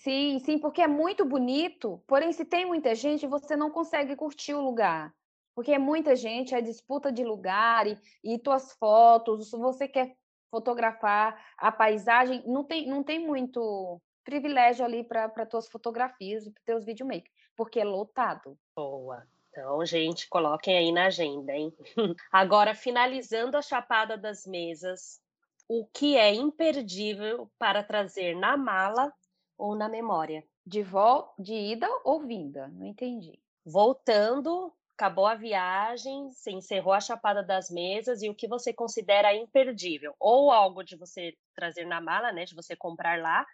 Sim, 0.00 0.38
sim, 0.38 0.58
porque 0.58 0.80
é 0.80 0.88
muito 0.88 1.24
bonito, 1.24 2.02
porém, 2.06 2.32
se 2.32 2.44
tem 2.44 2.64
muita 2.64 2.94
gente, 2.94 3.26
você 3.26 3.56
não 3.56 3.70
consegue 3.70 4.16
curtir 4.16 4.54
o 4.54 4.64
lugar. 4.64 5.14
Porque 5.54 5.72
é 5.72 5.78
muita 5.78 6.16
gente, 6.16 6.54
é 6.54 6.60
disputa 6.60 7.12
de 7.12 7.22
lugar 7.22 7.86
e, 7.86 7.96
e 8.24 8.38
tuas 8.38 8.72
fotos, 8.72 9.50
se 9.50 9.56
você 9.56 9.86
quer 9.86 10.16
fotografar 10.50 11.40
a 11.58 11.70
paisagem, 11.70 12.42
não 12.46 12.64
tem, 12.64 12.88
não 12.88 13.02
tem 13.02 13.24
muito 13.24 14.00
privilégio 14.24 14.84
ali 14.84 15.04
para 15.04 15.46
tuas 15.46 15.68
fotografias 15.68 16.46
e 16.46 16.50
para 16.50 16.62
teus 16.64 16.84
videomakers, 16.84 17.30
porque 17.54 17.78
é 17.78 17.84
lotado. 17.84 18.58
Boa. 18.74 19.26
Então, 19.56 19.86
gente, 19.86 20.28
coloquem 20.28 20.76
aí 20.76 20.90
na 20.90 21.06
agenda, 21.06 21.52
hein? 21.52 21.72
Agora, 22.32 22.74
finalizando 22.74 23.56
a 23.56 23.62
chapada 23.62 24.18
das 24.18 24.44
mesas, 24.44 25.20
o 25.68 25.86
que 25.86 26.16
é 26.16 26.34
imperdível 26.34 27.48
para 27.56 27.84
trazer 27.84 28.34
na 28.34 28.56
mala 28.56 29.12
ou 29.56 29.76
na 29.76 29.88
memória? 29.88 30.44
De 30.66 30.82
vol 30.82 31.32
de 31.38 31.54
ida 31.54 31.88
ou 32.04 32.26
vinda? 32.26 32.66
Não 32.66 32.84
entendi. 32.84 33.40
Voltando, 33.64 34.74
acabou 34.98 35.24
a 35.24 35.36
viagem, 35.36 36.32
você 36.32 36.50
encerrou 36.50 36.92
a 36.92 37.00
chapada 37.00 37.40
das 37.40 37.70
mesas 37.70 38.22
e 38.22 38.28
o 38.28 38.34
que 38.34 38.48
você 38.48 38.72
considera 38.72 39.32
imperdível? 39.36 40.16
Ou 40.18 40.50
algo 40.50 40.82
de 40.82 40.96
você 40.96 41.32
trazer 41.54 41.84
na 41.84 42.00
mala, 42.00 42.32
né, 42.32 42.44
de 42.44 42.56
você 42.56 42.74
comprar 42.74 43.20
lá, 43.20 43.46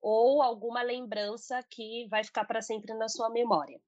ou 0.00 0.40
alguma 0.40 0.80
lembrança 0.80 1.62
que 1.70 2.08
vai 2.08 2.24
ficar 2.24 2.46
para 2.46 2.62
sempre 2.62 2.94
na 2.94 3.10
sua 3.10 3.28
memória 3.28 3.78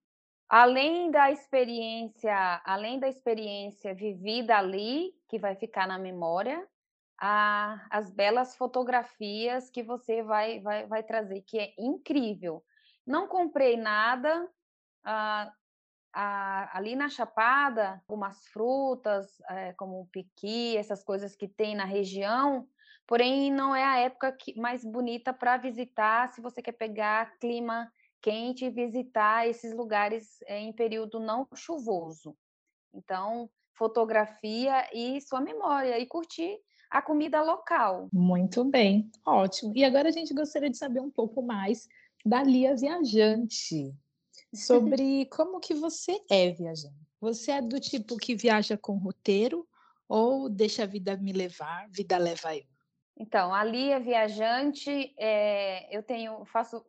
além 0.49 1.11
da 1.11 1.31
experiência, 1.31 2.63
além 2.65 2.99
da 2.99 3.09
experiência 3.09 3.95
vivida 3.95 4.57
ali, 4.57 5.13
que 5.29 5.39
vai 5.39 5.55
ficar 5.57 5.87
na 5.87 5.99
memória, 5.99 6.67
a, 7.19 7.87
as 7.91 8.11
belas 8.11 8.57
fotografias 8.57 9.71
que 9.71 9.83
você 9.83 10.23
vai, 10.23 10.61
vai, 10.61 10.87
vai 10.87 11.03
trazer, 11.03 11.43
que 11.43 11.59
é 11.59 11.73
incrível. 11.79 12.63
Não 13.07 13.27
comprei 13.29 13.77
nada 13.77 14.49
ah, 15.05 15.53
ah, 16.13 16.71
ali 16.73 16.97
na 16.97 17.09
Chapada, 17.09 18.03
algumas 18.09 18.47
frutas, 18.49 19.41
é, 19.49 19.73
como 19.75 20.01
o 20.01 20.07
piqui, 20.07 20.77
essas 20.77 21.03
coisas 21.03 21.35
que 21.35 21.49
tem 21.49 21.75
na 21.75 21.85
região, 21.85 22.69
porém 23.07 23.53
não 23.53 23.75
é 23.75 23.85
a 23.85 23.99
época 23.99 24.33
que, 24.33 24.59
mais 24.59 24.85
bonita 24.85 25.33
para 25.33 25.57
visitar 25.57 26.29
se 26.29 26.41
você 26.41 26.63
quer 26.63 26.73
pegar 26.73 27.37
clima 27.39 27.93
quente 28.25 28.65
e 28.65 28.71
visitar 28.71 29.47
esses 29.47 29.77
lugares 29.77 30.41
é, 30.47 30.59
em 30.59 30.73
período 30.73 31.21
não 31.21 31.47
chuvoso. 31.55 32.35
Então, 32.95 33.51
fotografia 33.75 34.89
e 34.95 35.21
sua 35.21 35.43
memória 35.43 35.99
e 35.99 36.07
curtir 36.07 36.59
a 36.91 37.03
comida 37.03 37.43
local. 37.43 38.09
Muito 38.11 38.65
bem, 38.65 39.11
ótimo. 39.27 39.75
E 39.77 39.85
agora 39.85 40.09
a 40.09 40.13
gente 40.13 40.33
gostaria 40.33 40.71
de 40.71 40.79
saber 40.79 41.01
um 41.01 41.11
pouco 41.11 41.43
mais 41.43 41.87
da 42.25 42.43
Lia 42.43 42.75
Viajante, 42.75 43.95
sobre 44.55 45.27
como 45.29 45.61
que 45.61 45.75
você 45.75 46.19
é 46.31 46.51
viajante. 46.51 46.97
Você 47.21 47.51
é 47.51 47.61
do 47.61 47.79
tipo 47.79 48.17
que 48.17 48.35
viaja 48.35 48.79
com 48.79 48.97
roteiro 48.97 49.69
ou 50.09 50.49
deixa 50.49 50.85
a 50.85 50.87
vida 50.87 51.15
me 51.15 51.33
levar, 51.33 51.87
vida 51.91 52.17
leva 52.17 52.57
eu? 52.57 52.65
Então, 53.19 53.53
a 53.53 53.63
Lia 53.63 54.01
Viajante, 54.01 55.15
é, 55.19 55.95
eu 55.95 56.03
tenho, 56.03 56.43
faço 56.47 56.85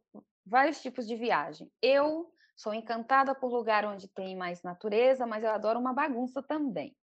vários 0.45 0.81
tipos 0.81 1.07
de 1.07 1.15
viagem. 1.15 1.71
Eu 1.81 2.31
sou 2.55 2.73
encantada 2.73 3.35
por 3.35 3.51
lugar 3.51 3.85
onde 3.85 4.07
tem 4.07 4.35
mais 4.35 4.63
natureza, 4.63 5.25
mas 5.25 5.43
eu 5.43 5.49
adoro 5.51 5.79
uma 5.79 5.93
bagunça 5.93 6.41
também. 6.43 6.95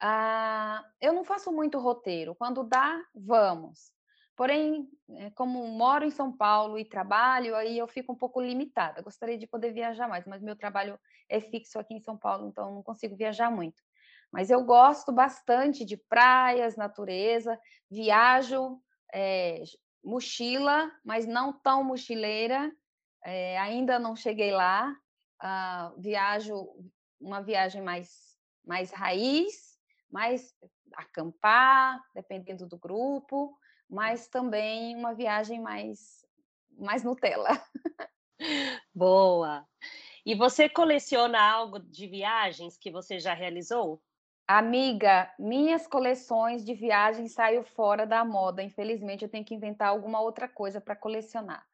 Ah, 0.00 0.84
eu 1.00 1.12
não 1.12 1.24
faço 1.24 1.52
muito 1.52 1.78
roteiro. 1.78 2.34
Quando 2.34 2.64
dá, 2.64 3.00
vamos. 3.14 3.92
Porém, 4.36 4.88
eh, 5.10 5.30
como 5.30 5.66
moro 5.68 6.04
em 6.04 6.10
São 6.10 6.36
Paulo 6.36 6.78
e 6.78 6.84
trabalho, 6.84 7.54
aí 7.54 7.78
eu 7.78 7.86
fico 7.86 8.12
um 8.12 8.16
pouco 8.16 8.40
limitada. 8.40 9.00
Gostaria 9.02 9.38
de 9.38 9.46
poder 9.46 9.72
viajar 9.72 10.08
mais, 10.08 10.26
mas 10.26 10.42
meu 10.42 10.56
trabalho 10.56 10.98
é 11.28 11.40
fixo 11.40 11.78
aqui 11.78 11.94
em 11.94 12.00
São 12.00 12.18
Paulo, 12.18 12.48
então 12.48 12.74
não 12.74 12.82
consigo 12.82 13.16
viajar 13.16 13.50
muito. 13.50 13.80
Mas 14.32 14.50
eu 14.50 14.64
gosto 14.64 15.12
bastante 15.12 15.84
de 15.84 15.96
praias, 15.96 16.76
natureza, 16.76 17.58
viajo 17.88 18.80
é, 19.14 19.62
mochila, 20.04 20.90
mas 21.04 21.26
não 21.26 21.52
tão 21.52 21.82
mochileira. 21.82 22.70
É, 23.24 23.58
ainda 23.58 23.98
não 23.98 24.14
cheguei 24.14 24.52
lá, 24.52 24.94
uh, 25.42 26.00
viajo 26.00 26.68
uma 27.20 27.40
viagem 27.40 27.80
mais, 27.82 28.36
mais 28.64 28.90
raiz, 28.92 29.78
mais 30.10 30.54
acampar, 30.94 32.00
dependendo 32.14 32.68
do 32.68 32.78
grupo, 32.78 33.56
mas 33.88 34.28
também 34.28 34.94
uma 34.94 35.14
viagem 35.14 35.60
mais, 35.60 36.24
mais 36.78 37.02
Nutella. 37.02 37.48
Boa! 38.94 39.66
E 40.26 40.34
você 40.34 40.68
coleciona 40.68 41.40
algo 41.40 41.78
de 41.78 42.06
viagens 42.06 42.76
que 42.76 42.90
você 42.90 43.18
já 43.18 43.34
realizou? 43.34 44.02
Amiga, 44.46 45.32
minhas 45.38 45.86
coleções 45.86 46.64
de 46.64 46.74
viagens 46.74 47.32
saíram 47.32 47.64
fora 47.64 48.06
da 48.06 48.22
moda. 48.24 48.62
Infelizmente, 48.62 49.24
eu 49.24 49.28
tenho 49.28 49.44
que 49.44 49.54
inventar 49.54 49.88
alguma 49.88 50.20
outra 50.20 50.46
coisa 50.46 50.80
para 50.80 50.94
colecionar. 50.94 51.66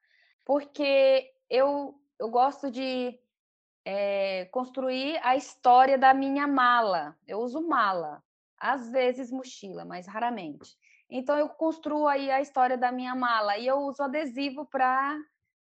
Porque 0.45 1.33
eu, 1.49 2.01
eu 2.19 2.29
gosto 2.29 2.71
de 2.71 3.19
é, 3.85 4.45
construir 4.53 5.19
a 5.25 5.35
história 5.35 5.99
da 5.99 6.15
minha 6.15 6.47
mala. 6.47 7.17
Eu 7.27 7.41
uso 7.41 7.61
mala, 7.67 8.23
às 8.57 8.89
vezes 8.93 9.33
mochila, 9.33 9.85
mas 9.85 10.07
raramente. 10.07 10.79
Então 11.11 11.37
eu 11.37 11.49
construo 11.49 12.07
aí 12.07 12.31
a 12.31 12.41
história 12.41 12.79
da 12.79 12.93
minha 12.93 13.17
mala 13.17 13.59
e 13.59 13.67
eu 13.67 13.79
uso 13.79 14.01
adesivo 14.01 14.65
para, 14.65 15.19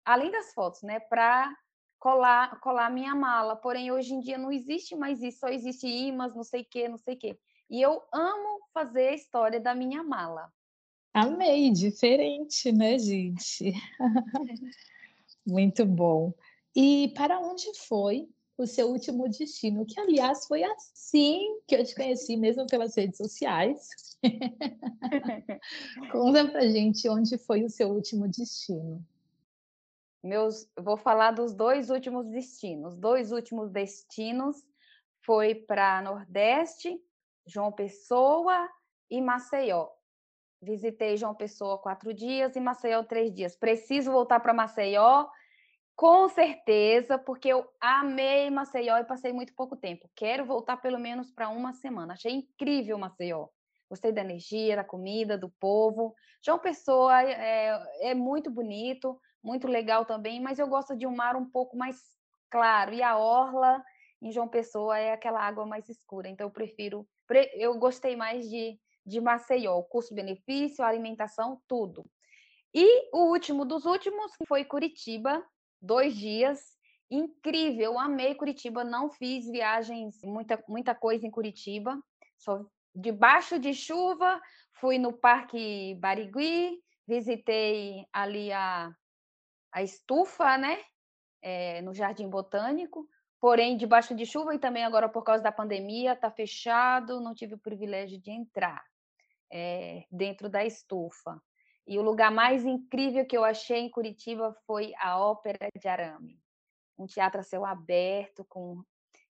além 0.02 0.30
das 0.30 0.54
fotos, 0.54 0.82
né, 0.82 0.98
para 0.98 1.54
colar 1.98 2.60
colar 2.60 2.90
minha 2.90 3.14
mala. 3.14 3.56
Porém 3.56 3.90
hoje 3.90 4.14
em 4.14 4.20
dia 4.20 4.38
não 4.38 4.52
existe 4.52 4.94
mais 4.94 5.22
isso, 5.22 5.40
só 5.40 5.48
existe 5.48 5.86
imãs, 5.86 6.34
não 6.34 6.44
sei 6.44 6.64
que, 6.64 6.88
não 6.88 6.98
sei 6.98 7.16
que. 7.16 7.38
E 7.68 7.82
eu 7.82 8.02
amo 8.12 8.60
fazer 8.72 9.08
a 9.08 9.14
história 9.14 9.60
da 9.60 9.74
minha 9.74 10.02
mala. 10.02 10.52
Amei, 11.12 11.70
diferente, 11.70 12.70
né, 12.70 12.98
gente? 12.98 13.72
Muito 15.46 15.86
bom. 15.86 16.32
E 16.74 17.08
para 17.16 17.40
onde 17.40 17.66
foi 17.88 18.28
o 18.58 18.66
seu 18.66 18.88
último 18.88 19.28
destino? 19.28 19.86
Que, 19.86 19.98
aliás, 19.98 20.46
foi 20.46 20.62
assim 20.62 21.58
que 21.66 21.74
eu 21.74 21.84
te 21.84 21.94
conheci, 21.94 22.36
mesmo 22.36 22.66
pelas 22.66 22.94
redes 22.94 23.16
sociais. 23.16 23.88
Conta 26.12 26.48
pra 26.48 26.68
gente 26.68 27.08
onde 27.08 27.38
foi 27.38 27.64
o 27.64 27.70
seu 27.70 27.88
último 27.88 28.28
destino. 28.28 29.02
Meus, 30.26 30.68
vou 30.76 30.96
falar 30.96 31.30
dos 31.30 31.54
dois 31.54 31.88
últimos 31.90 32.28
destinos. 32.28 32.96
Dois 32.96 33.32
últimos 33.32 33.70
destinos 33.70 34.56
foi 35.24 35.54
para 35.54 36.02
Nordeste, 36.02 37.00
João 37.46 37.72
Pessoa 37.72 38.68
e 39.10 39.20
Maceió. 39.20 39.88
Visitei 40.60 41.16
João 41.16 41.34
Pessoa 41.34 41.78
quatro 41.78 42.12
dias 42.12 42.56
e 42.56 42.60
Maceió 42.60 43.02
três 43.04 43.32
dias. 43.32 43.56
Preciso 43.56 44.10
voltar 44.10 44.40
para 44.40 44.52
Maceió 44.52 45.26
com 45.94 46.28
certeza, 46.28 47.16
porque 47.18 47.48
eu 47.48 47.66
amei 47.80 48.50
Maceió 48.50 48.98
e 48.98 49.04
passei 49.04 49.32
muito 49.32 49.54
pouco 49.54 49.74
tempo. 49.76 50.10
Quero 50.14 50.44
voltar 50.44 50.76
pelo 50.76 50.98
menos 50.98 51.30
para 51.30 51.48
uma 51.48 51.72
semana. 51.72 52.12
Achei 52.12 52.32
incrível 52.32 52.98
Maceió. 52.98 53.48
Gostei 53.88 54.12
da 54.12 54.20
energia, 54.20 54.76
da 54.76 54.84
comida, 54.84 55.38
do 55.38 55.48
povo. 55.60 56.14
João 56.44 56.58
Pessoa 56.58 57.22
é, 57.22 58.10
é 58.10 58.14
muito 58.14 58.50
bonito, 58.50 59.18
muito 59.46 59.68
legal 59.68 60.04
também, 60.04 60.40
mas 60.40 60.58
eu 60.58 60.66
gosto 60.66 60.96
de 60.96 61.06
um 61.06 61.14
mar 61.14 61.36
um 61.36 61.48
pouco 61.48 61.76
mais 61.76 61.96
claro. 62.50 62.92
E 62.92 63.00
a 63.00 63.16
orla 63.16 63.80
em 64.20 64.32
João 64.32 64.48
Pessoa 64.48 64.98
é 64.98 65.12
aquela 65.12 65.40
água 65.40 65.64
mais 65.64 65.88
escura. 65.88 66.28
Então 66.28 66.48
eu 66.48 66.50
prefiro, 66.50 67.06
eu 67.54 67.78
gostei 67.78 68.16
mais 68.16 68.50
de, 68.50 68.76
de 69.06 69.20
Maceió, 69.20 69.80
custo-benefício, 69.82 70.84
alimentação, 70.84 71.62
tudo. 71.68 72.04
E 72.74 73.08
o 73.14 73.30
último 73.30 73.64
dos 73.64 73.86
últimos 73.86 74.32
foi 74.48 74.64
Curitiba, 74.64 75.40
dois 75.80 76.16
dias. 76.16 76.60
Incrível, 77.08 78.00
amei 78.00 78.34
Curitiba. 78.34 78.82
Não 78.82 79.08
fiz 79.08 79.46
viagens, 79.48 80.20
muita, 80.24 80.62
muita 80.68 80.92
coisa 80.92 81.24
em 81.24 81.30
Curitiba. 81.30 81.96
Só 82.36 82.64
debaixo 82.92 83.60
de 83.60 83.72
chuva, 83.72 84.40
fui 84.80 84.98
no 84.98 85.12
Parque 85.12 85.94
Barigui, 86.00 86.82
visitei 87.06 88.04
ali 88.12 88.50
a, 88.52 88.90
a 89.72 89.82
estufa, 89.82 90.56
né? 90.58 90.78
É, 91.42 91.80
no 91.82 91.94
Jardim 91.94 92.28
Botânico. 92.28 93.08
Porém, 93.40 93.76
debaixo 93.76 94.14
de 94.14 94.24
chuva 94.24 94.54
e 94.54 94.58
também 94.58 94.84
agora 94.84 95.08
por 95.08 95.22
causa 95.22 95.42
da 95.42 95.52
pandemia, 95.52 96.12
está 96.12 96.30
fechado, 96.30 97.20
não 97.20 97.34
tive 97.34 97.54
o 97.54 97.58
privilégio 97.58 98.18
de 98.18 98.30
entrar 98.30 98.82
é, 99.52 100.04
dentro 100.10 100.48
da 100.48 100.64
estufa. 100.64 101.40
E 101.86 101.98
o 101.98 102.02
lugar 102.02 102.32
mais 102.32 102.64
incrível 102.64 103.24
que 103.24 103.36
eu 103.36 103.44
achei 103.44 103.78
em 103.78 103.90
Curitiba 103.90 104.56
foi 104.66 104.92
a 104.98 105.20
Ópera 105.20 105.68
de 105.78 105.86
Arame. 105.86 106.40
Um 106.98 107.06
teatro 107.06 107.40
a 107.40 107.44
céu 107.44 107.64
aberto, 107.64 108.44
com 108.48 108.82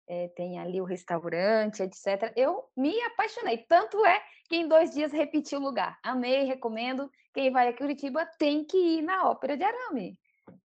é, 0.08 0.28
tem 0.28 0.58
ali 0.58 0.80
o 0.80 0.84
restaurante, 0.84 1.82
etc. 1.82 2.32
Eu 2.36 2.64
me 2.76 2.98
apaixonei. 3.02 3.58
Tanto 3.58 4.04
é 4.06 4.22
que 4.48 4.56
em 4.56 4.68
dois 4.68 4.92
dias 4.92 5.12
repeti 5.12 5.56
o 5.56 5.60
lugar. 5.60 5.98
Amei, 6.02 6.44
recomendo. 6.44 7.10
Quem 7.34 7.50
vai 7.50 7.68
a 7.68 7.76
Curitiba 7.76 8.24
tem 8.38 8.64
que 8.64 8.76
ir 8.76 9.02
na 9.02 9.28
Ópera 9.28 9.56
de 9.56 9.64
Arame. 9.64 10.18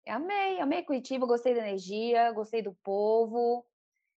Amei, 0.08 0.60
amei 0.60 0.82
Curitiba, 0.82 1.26
gostei 1.26 1.54
da 1.54 1.60
energia, 1.60 2.32
gostei 2.32 2.62
do 2.62 2.74
povo, 2.82 3.64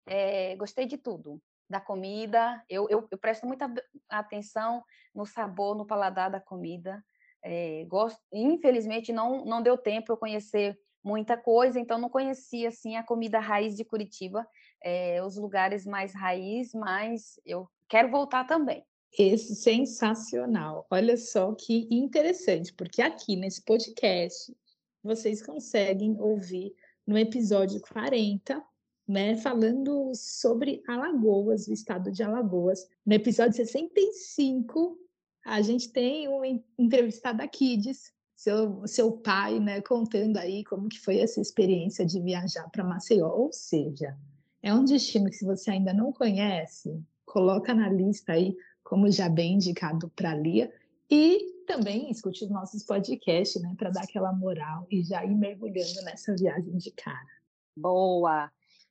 é, 0.06 0.54
gostei 0.56 0.86
de 0.86 0.96
tudo. 0.96 1.40
Da 1.68 1.80
comida, 1.80 2.64
eu, 2.68 2.88
eu, 2.88 3.06
eu 3.10 3.18
presto 3.18 3.46
muita 3.46 3.72
atenção 4.08 4.82
no 5.14 5.24
sabor, 5.24 5.76
no 5.76 5.86
paladar 5.86 6.30
da 6.30 6.40
comida. 6.40 7.04
É, 7.42 7.84
gosto, 7.86 8.20
infelizmente 8.32 9.12
não, 9.12 9.44
não 9.44 9.62
deu 9.62 9.78
tempo 9.78 10.12
eu 10.12 10.16
conhecer 10.16 10.78
muita 11.02 11.36
coisa, 11.36 11.80
então 11.80 11.98
não 11.98 12.10
conhecia 12.10 12.68
assim 12.68 12.96
a 12.96 13.02
comida 13.02 13.38
raiz 13.38 13.76
de 13.76 13.84
Curitiba, 13.84 14.46
é, 14.82 15.22
os 15.24 15.36
lugares 15.36 15.86
mais 15.86 16.14
raiz, 16.14 16.74
mas 16.74 17.40
eu 17.44 17.68
quero 17.88 18.10
voltar 18.10 18.46
também. 18.46 18.84
Esse 19.18 19.56
sensacional. 19.56 20.86
Olha 20.90 21.16
só 21.16 21.52
que 21.54 21.88
interessante, 21.90 22.72
porque 22.72 23.02
aqui 23.02 23.34
nesse 23.34 23.64
podcast 23.64 24.54
vocês 25.02 25.42
conseguem 25.42 26.16
ouvir 26.20 26.74
no 27.06 27.18
episódio 27.18 27.80
40, 27.80 28.62
né, 29.06 29.36
falando 29.36 30.12
sobre 30.14 30.82
Alagoas, 30.86 31.66
o 31.66 31.72
estado 31.72 32.12
de 32.12 32.22
Alagoas. 32.22 32.86
No 33.04 33.14
episódio 33.14 33.56
65, 33.56 34.96
a 35.44 35.60
gente 35.62 35.90
tem 35.90 36.28
um 36.28 36.62
entrevistado 36.78 37.38
da 37.38 37.48
Kids, 37.48 38.12
seu, 38.36 38.86
seu 38.86 39.12
pai, 39.12 39.58
né, 39.58 39.80
contando 39.80 40.36
aí 40.36 40.62
como 40.64 40.88
que 40.88 41.00
foi 41.00 41.18
essa 41.18 41.40
experiência 41.40 42.06
de 42.06 42.20
viajar 42.20 42.68
para 42.70 42.84
Maceió, 42.84 43.28
ou 43.28 43.52
seja, 43.52 44.16
é 44.62 44.72
um 44.72 44.84
destino 44.84 45.28
que 45.28 45.36
se 45.36 45.44
você 45.44 45.72
ainda 45.72 45.92
não 45.92 46.12
conhece, 46.12 47.02
coloca 47.24 47.74
na 47.74 47.88
lista 47.88 48.32
aí, 48.32 48.56
como 48.82 49.10
já 49.10 49.28
bem 49.28 49.54
indicado 49.54 50.10
para 50.14 50.34
Lia, 50.34 50.72
e 51.10 51.59
também 51.70 52.10
escute 52.10 52.44
os 52.44 52.50
nossos 52.50 52.84
podcasts, 52.84 53.62
né, 53.62 53.74
para 53.76 53.90
dar 53.90 54.02
aquela 54.02 54.32
moral 54.32 54.86
e 54.90 55.02
já 55.02 55.24
ir 55.24 55.34
mergulhando 55.34 56.02
nessa 56.02 56.34
viagem 56.34 56.76
de 56.76 56.90
cara. 56.90 57.28
Boa! 57.76 58.50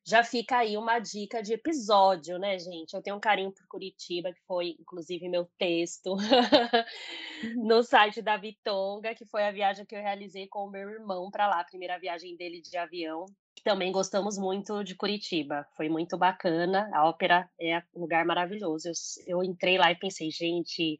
já 0.09 0.23
fica 0.23 0.57
aí 0.57 0.75
uma 0.75 0.97
dica 0.97 1.41
de 1.43 1.53
episódio, 1.53 2.39
né, 2.39 2.57
gente? 2.57 2.95
Eu 2.95 3.01
tenho 3.01 3.15
um 3.15 3.19
carinho 3.19 3.51
por 3.51 3.67
Curitiba, 3.67 4.33
que 4.33 4.41
foi, 4.47 4.75
inclusive, 4.79 5.29
meu 5.29 5.47
texto 5.55 6.15
no 7.55 7.83
site 7.83 8.19
da 8.19 8.35
Vitonga, 8.35 9.13
que 9.13 9.25
foi 9.25 9.43
a 9.43 9.51
viagem 9.51 9.85
que 9.85 9.95
eu 9.95 10.01
realizei 10.01 10.47
com 10.47 10.65
o 10.65 10.71
meu 10.71 10.89
irmão 10.89 11.29
para 11.29 11.47
lá, 11.47 11.59
a 11.59 11.65
primeira 11.65 11.99
viagem 11.99 12.35
dele 12.35 12.59
de 12.59 12.75
avião. 12.75 13.25
Também 13.63 13.91
gostamos 13.91 14.35
muito 14.35 14.83
de 14.83 14.95
Curitiba, 14.95 15.67
foi 15.77 15.89
muito 15.89 16.17
bacana. 16.17 16.89
A 16.91 17.07
ópera 17.07 17.47
é 17.61 17.77
um 17.93 18.01
lugar 18.01 18.25
maravilhoso. 18.25 18.87
Eu, 18.87 18.93
eu 19.27 19.43
entrei 19.43 19.77
lá 19.77 19.91
e 19.91 19.95
pensei, 19.95 20.31
gente, 20.31 20.97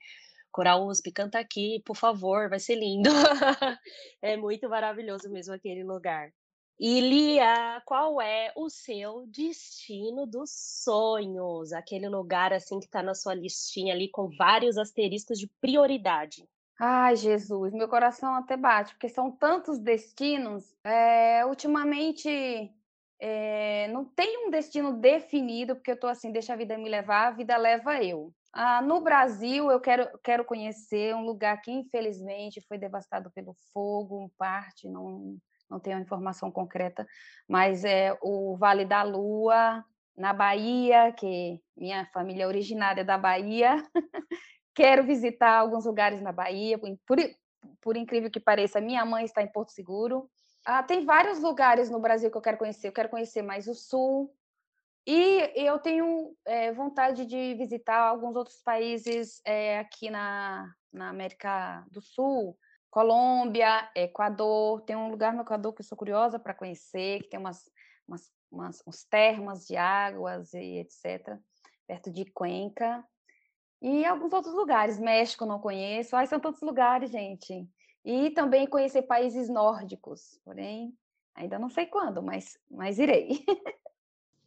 Coral 0.52 0.86
USP, 0.88 1.12
canta 1.12 1.40
aqui, 1.40 1.82
por 1.86 1.96
favor, 1.96 2.50
vai 2.50 2.60
ser 2.60 2.76
lindo. 2.76 3.10
é 4.22 4.36
muito 4.36 4.68
maravilhoso 4.70 5.30
mesmo 5.30 5.54
aquele 5.54 5.84
lugar. 5.84 6.32
E 6.80 7.02
Lia, 7.02 7.82
qual 7.86 8.22
é 8.22 8.54
o 8.56 8.70
seu 8.70 9.26
destino 9.28 10.26
dos 10.26 10.50
sonhos? 10.50 11.74
Aquele 11.74 12.08
lugar 12.08 12.54
assim 12.54 12.80
que 12.80 12.86
está 12.86 13.04
na 13.04 13.14
sua 13.14 13.34
listinha 13.34 13.94
ali 13.94 14.10
com 14.10 14.30
vários 14.38 14.78
asteriscos 14.78 15.38
de 15.38 15.48
prioridade. 15.60 16.48
Ai, 16.80 17.18
Jesus, 17.18 17.74
meu 17.74 17.90
coração 17.90 18.34
até 18.36 18.56
bate, 18.56 18.94
porque 18.94 19.10
são 19.10 19.30
tantos 19.30 19.78
destinos. 19.78 20.74
É, 20.82 21.46
ultimamente, 21.46 22.74
é, 23.20 23.90
não 23.90 24.06
tem 24.06 24.48
um 24.48 24.50
destino 24.50 24.94
definido, 24.94 25.76
porque 25.76 25.92
eu 25.92 25.96
estou 25.96 26.10
assim, 26.10 26.32
deixa 26.32 26.54
a 26.54 26.56
vida 26.56 26.78
me 26.78 26.88
levar, 26.88 27.28
a 27.28 27.32
vida 27.32 27.58
leva 27.58 28.02
eu. 28.02 28.34
Ah, 28.54 28.82
no 28.82 29.02
Brasil, 29.02 29.70
eu 29.72 29.80
quero, 29.80 30.10
quero 30.24 30.44
conhecer 30.44 31.16
um 31.16 31.24
lugar 31.24 31.62
que, 31.62 31.72
infelizmente, 31.72 32.62
foi 32.68 32.78
devastado 32.78 33.32
pelo 33.32 33.54
fogo, 33.72 34.32
parte, 34.38 34.90
não, 34.90 35.38
não 35.70 35.80
tenho 35.80 36.00
informação 36.00 36.52
concreta, 36.52 37.06
mas 37.48 37.86
é 37.86 38.18
o 38.22 38.58
Vale 38.58 38.86
da 38.86 39.04
Lua, 39.04 39.86
na 40.18 40.34
Bahia, 40.34 41.14
que 41.14 41.62
minha 41.78 42.06
família 42.08 42.44
é 42.44 42.48
originária 42.48 43.06
da 43.06 43.18
Bahia. 43.18 43.78
Quero 44.76 45.04
visitar 45.04 45.60
alguns 45.60 45.86
lugares 45.86 46.22
na 46.22 46.32
Bahia, 46.32 46.80
por, 46.80 47.18
por 47.82 47.98
incrível 47.98 48.32
que 48.32 48.40
pareça, 48.40 48.82
minha 48.82 49.06
mãe 49.06 49.26
está 49.26 49.42
em 49.44 49.52
Porto 49.52 49.72
Seguro, 49.72 50.30
Ah, 50.66 50.84
tem 50.84 51.06
vários 51.06 51.40
lugares 51.42 51.90
no 51.90 52.00
Brasil 52.00 52.32
que 52.32 52.38
eu 52.38 52.42
quero 52.42 52.58
conhecer. 52.58 52.88
Eu 52.88 52.94
quero 52.94 53.10
conhecer 53.10 53.42
mais 53.42 53.68
o 53.68 53.74
Sul. 53.76 54.32
E 55.06 55.52
eu 55.56 55.80
tenho 55.80 56.36
é, 56.46 56.72
vontade 56.72 57.26
de 57.26 57.56
visitar 57.56 58.00
alguns 58.00 58.36
outros 58.36 58.62
países 58.62 59.42
é, 59.46 59.80
aqui 59.80 60.10
na, 60.10 60.72
na 60.92 61.10
América 61.10 61.86
do 61.90 62.02
Sul. 62.02 62.58
Colômbia, 62.90 63.90
Equador. 63.96 64.82
Tem 64.82 64.96
um 64.96 65.10
lugar 65.10 65.34
no 65.34 65.42
Equador 65.42 65.74
que 65.74 65.82
eu 65.82 65.86
sou 65.86 65.98
curiosa 65.98 66.40
para 66.40 66.54
conhecer, 66.54 67.22
que 67.24 67.30
tem 67.30 67.40
umas, 67.40 67.70
umas, 68.08 68.32
umas 68.52 68.84
uns 68.88 69.04
termas 69.04 69.66
de 69.66 69.78
águas 69.78 70.54
e 70.54 70.80
etc. 70.80 71.38
Perto 71.88 72.12
de 72.12 72.26
Cuenca. 72.26 73.04
E 73.82 74.06
alguns 74.06 74.34
outros 74.34 74.54
lugares. 74.54 75.00
México 75.00 75.46
não 75.46 75.60
conheço. 75.60 76.16
Ai, 76.16 76.28
são 76.28 76.40
tantos 76.40 76.62
lugares, 76.62 77.12
gente. 77.12 77.68
E 78.04 78.32
também 78.32 78.68
conhecer 78.68 79.04
países 79.04 79.50
nórdicos. 79.50 80.40
Porém, 80.44 80.94
ainda 81.36 81.58
não 81.58 81.70
sei 81.70 81.86
quando, 81.86 82.22
mas, 82.22 82.58
mas 82.70 83.00
irei. 83.00 83.46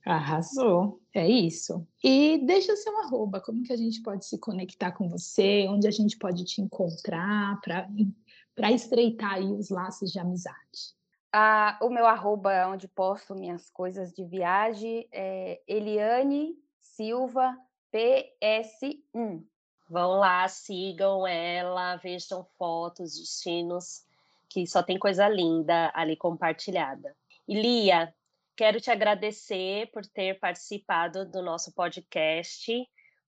Arrasou, 0.05 1.01
é 1.15 1.29
isso. 1.29 1.87
E 2.03 2.39
deixa 2.45 2.73
o 2.73 2.77
seu 2.77 2.99
arroba, 3.03 3.41
como 3.41 3.63
que 3.63 3.73
a 3.73 3.77
gente 3.77 4.03
pode 4.03 4.27
se 4.27 4.37
conectar 4.39 4.93
com 4.93 5.09
você, 5.09 5.67
onde 5.69 5.87
a 5.87 5.93
gente 5.93 6.19
pode 6.19 6.45
te 6.45 6.61
encontrar 6.61 7.61
para 7.61 8.73
estreitar 8.73 9.35
aí 9.35 9.53
os 9.53 9.71
laços 9.71 10.11
de 10.11 10.19
amizade. 10.19 10.95
Ah, 11.33 11.79
o 11.81 11.89
meu 11.89 12.05
arroba 12.07 12.53
é 12.53 12.67
onde 12.67 12.89
posto 12.89 13.35
minhas 13.35 13.71
coisas 13.71 14.13
de 14.13 14.25
viagem 14.25 15.09
é 15.11 15.61
Eliane 15.67 16.55
Silva 16.79 17.57
PS1. 17.93 19.43
Vão 19.89 20.19
lá, 20.19 20.47
sigam 20.49 21.27
ela, 21.27 21.97
vejam 21.97 22.45
fotos, 22.59 23.19
destinos, 23.19 24.05
que 24.49 24.67
só 24.67 24.83
tem 24.83 24.99
coisa 24.99 25.29
linda 25.29 25.91
ali 25.95 26.17
compartilhada. 26.17 27.15
E 27.47 27.61
Lia, 27.61 28.13
quero 28.57 28.81
te 28.81 28.91
agradecer 28.91 29.91
por 29.93 30.07
ter 30.07 30.39
participado 30.39 31.29
do 31.31 31.43
nosso 31.43 31.73
podcast. 31.75 32.73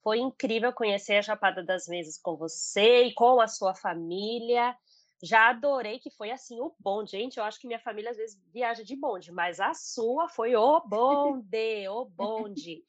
Foi 0.02 0.18
incrível 0.18 0.72
conhecer 0.72 1.16
a 1.16 1.22
Chapada 1.22 1.62
das 1.62 1.88
Mesas 1.88 2.18
com 2.18 2.36
você 2.36 3.04
e 3.04 3.14
com 3.14 3.40
a 3.40 3.48
sua 3.48 3.74
família. 3.74 4.76
Já 5.22 5.48
adorei 5.48 5.98
que 5.98 6.10
foi 6.10 6.30
assim 6.30 6.60
o 6.60 6.74
bonde. 6.78 7.12
Gente, 7.12 7.38
eu 7.38 7.44
acho 7.44 7.58
que 7.58 7.66
minha 7.66 7.80
família 7.80 8.10
às 8.10 8.16
vezes 8.16 8.38
viaja 8.52 8.84
de 8.84 8.94
bonde, 8.94 9.32
mas 9.32 9.58
a 9.58 9.72
sua 9.72 10.28
foi 10.28 10.54
o 10.54 10.80
bonde, 10.80 11.88
o 11.88 12.04
bonde. 12.04 12.84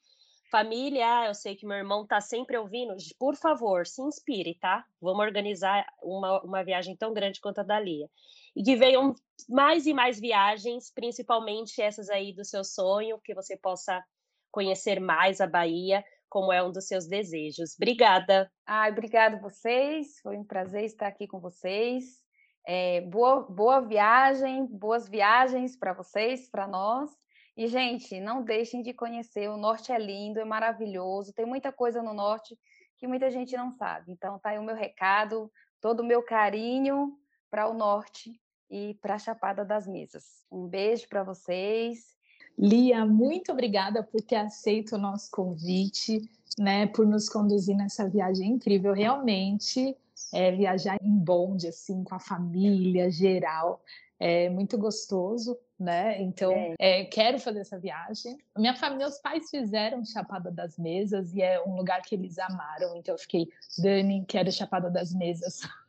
Família, 0.50 1.26
eu 1.26 1.34
sei 1.34 1.56
que 1.56 1.66
meu 1.66 1.76
irmão 1.76 2.02
está 2.02 2.20
sempre 2.20 2.56
ouvindo. 2.56 2.94
Por 3.18 3.34
favor, 3.34 3.86
se 3.86 4.02
inspire, 4.02 4.54
tá? 4.54 4.84
Vamos 5.00 5.24
organizar 5.24 5.84
uma, 6.02 6.40
uma 6.42 6.62
viagem 6.62 6.94
tão 6.94 7.12
grande 7.12 7.40
quanto 7.40 7.60
a 7.60 7.64
da 7.64 7.80
Lia. 7.80 8.08
E 8.56 8.62
que 8.62 8.74
venham 8.74 9.14
mais 9.46 9.86
e 9.86 9.92
mais 9.92 10.18
viagens, 10.18 10.90
principalmente 10.90 11.82
essas 11.82 12.08
aí 12.08 12.32
do 12.32 12.44
seu 12.44 12.64
sonho, 12.64 13.20
que 13.22 13.34
você 13.34 13.56
possa 13.56 14.02
conhecer 14.50 14.98
mais 14.98 15.42
a 15.42 15.46
Bahia, 15.46 16.02
como 16.30 16.50
é 16.50 16.62
um 16.62 16.72
dos 16.72 16.88
seus 16.88 17.06
desejos. 17.06 17.74
Obrigada. 17.76 18.50
Ai, 18.66 18.90
obrigada 18.90 19.38
vocês. 19.38 20.18
Foi 20.22 20.38
um 20.38 20.44
prazer 20.44 20.84
estar 20.84 21.06
aqui 21.06 21.26
com 21.26 21.38
vocês. 21.38 22.24
É, 22.66 23.02
boa, 23.02 23.42
boa 23.42 23.80
viagem, 23.80 24.66
boas 24.66 25.06
viagens 25.06 25.76
para 25.76 25.92
vocês, 25.92 26.48
para 26.48 26.66
nós. 26.66 27.10
E, 27.56 27.68
gente, 27.68 28.18
não 28.20 28.42
deixem 28.42 28.82
de 28.82 28.94
conhecer. 28.94 29.48
O 29.50 29.56
norte 29.56 29.92
é 29.92 29.98
lindo, 29.98 30.40
é 30.40 30.44
maravilhoso. 30.44 31.32
Tem 31.32 31.46
muita 31.46 31.70
coisa 31.70 32.02
no 32.02 32.14
norte 32.14 32.58
que 32.96 33.06
muita 33.06 33.30
gente 33.30 33.54
não 33.56 33.70
sabe. 33.70 34.10
Então, 34.10 34.38
tá 34.38 34.50
aí 34.50 34.58
o 34.58 34.64
meu 34.64 34.74
recado, 34.74 35.52
todo 35.80 36.00
o 36.00 36.06
meu 36.06 36.22
carinho 36.22 37.18
para 37.50 37.68
o 37.68 37.74
norte 37.74 38.40
e 38.70 38.94
para 39.00 39.14
a 39.14 39.18
Chapada 39.18 39.64
das 39.64 39.86
Mesas. 39.86 40.44
Um 40.50 40.66
beijo 40.66 41.08
para 41.08 41.22
vocês. 41.22 42.16
Lia, 42.58 43.04
muito 43.04 43.52
obrigada 43.52 44.02
por 44.02 44.20
ter 44.22 44.36
aceito 44.36 44.96
o 44.96 44.98
nosso 44.98 45.30
convite, 45.30 46.22
né, 46.58 46.86
por 46.86 47.06
nos 47.06 47.28
conduzir 47.28 47.76
nessa 47.76 48.08
viagem 48.08 48.52
incrível. 48.52 48.94
Realmente, 48.94 49.94
é, 50.32 50.52
viajar 50.52 50.96
em 51.02 51.16
bonde, 51.18 51.68
assim, 51.68 52.02
com 52.02 52.14
a 52.14 52.18
família 52.18 53.10
geral, 53.10 53.82
é 54.18 54.48
muito 54.48 54.78
gostoso, 54.78 55.58
né? 55.78 56.20
Então, 56.22 56.50
é. 56.52 56.74
É, 56.78 57.04
quero 57.04 57.38
fazer 57.38 57.60
essa 57.60 57.78
viagem. 57.78 58.38
Minha 58.56 58.74
família, 58.74 59.06
meus 59.06 59.18
pais 59.18 59.50
fizeram 59.50 60.02
Chapada 60.04 60.50
das 60.50 60.78
Mesas 60.78 61.34
e 61.34 61.42
é 61.42 61.62
um 61.62 61.76
lugar 61.76 62.00
que 62.00 62.14
eles 62.14 62.38
amaram. 62.38 62.96
Então, 62.96 63.14
eu 63.14 63.18
fiquei, 63.18 63.48
Dani, 63.78 64.24
quero 64.26 64.50
Chapada 64.50 64.90
das 64.90 65.12
Mesas. 65.12 65.60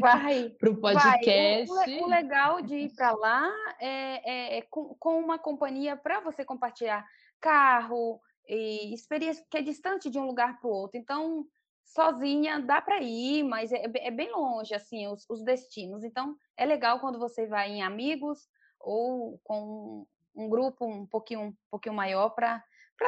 Vai 0.00 0.50
para 0.50 0.70
o 0.70 0.76
podcast. 0.76 1.74
Vai. 1.74 1.98
O, 1.98 2.04
o, 2.04 2.06
legal 2.06 2.62
de 2.62 2.76
ir 2.76 2.94
para 2.94 3.12
lá 3.12 3.52
é, 3.80 4.30
é, 4.30 4.58
é 4.58 4.62
com, 4.62 4.94
com, 4.98 5.18
uma 5.18 5.38
companhia 5.38 5.96
para 5.96 6.20
você 6.20 6.44
compartilhar 6.44 7.06
carro 7.40 8.20
e 8.48 8.92
experiência 8.94 9.44
que 9.50 9.56
é 9.56 9.62
distante 9.62 10.10
de 10.10 10.18
um 10.18 10.26
lugar 10.26 10.58
para 10.60 10.68
o 10.68 10.72
outro. 10.72 10.98
Então, 10.98 11.46
sozinha 11.84 12.60
dá 12.60 12.80
para 12.80 13.00
ir, 13.00 13.42
mas 13.42 13.72
é, 13.72 13.84
é, 13.84 14.10
bem 14.10 14.30
longe 14.32 14.74
assim 14.74 15.06
os, 15.06 15.24
os, 15.28 15.42
destinos. 15.42 16.02
Então 16.02 16.36
é 16.56 16.64
legal 16.64 17.00
quando 17.00 17.18
você 17.18 17.46
vai 17.46 17.70
em 17.70 17.82
amigos 17.82 18.48
ou 18.80 19.38
com 19.44 20.06
um 20.34 20.48
grupo 20.48 20.84
um 20.84 21.06
pouquinho, 21.06 21.40
um 21.42 21.54
pouquinho 21.70 21.94
maior 21.94 22.30
para 22.30 22.62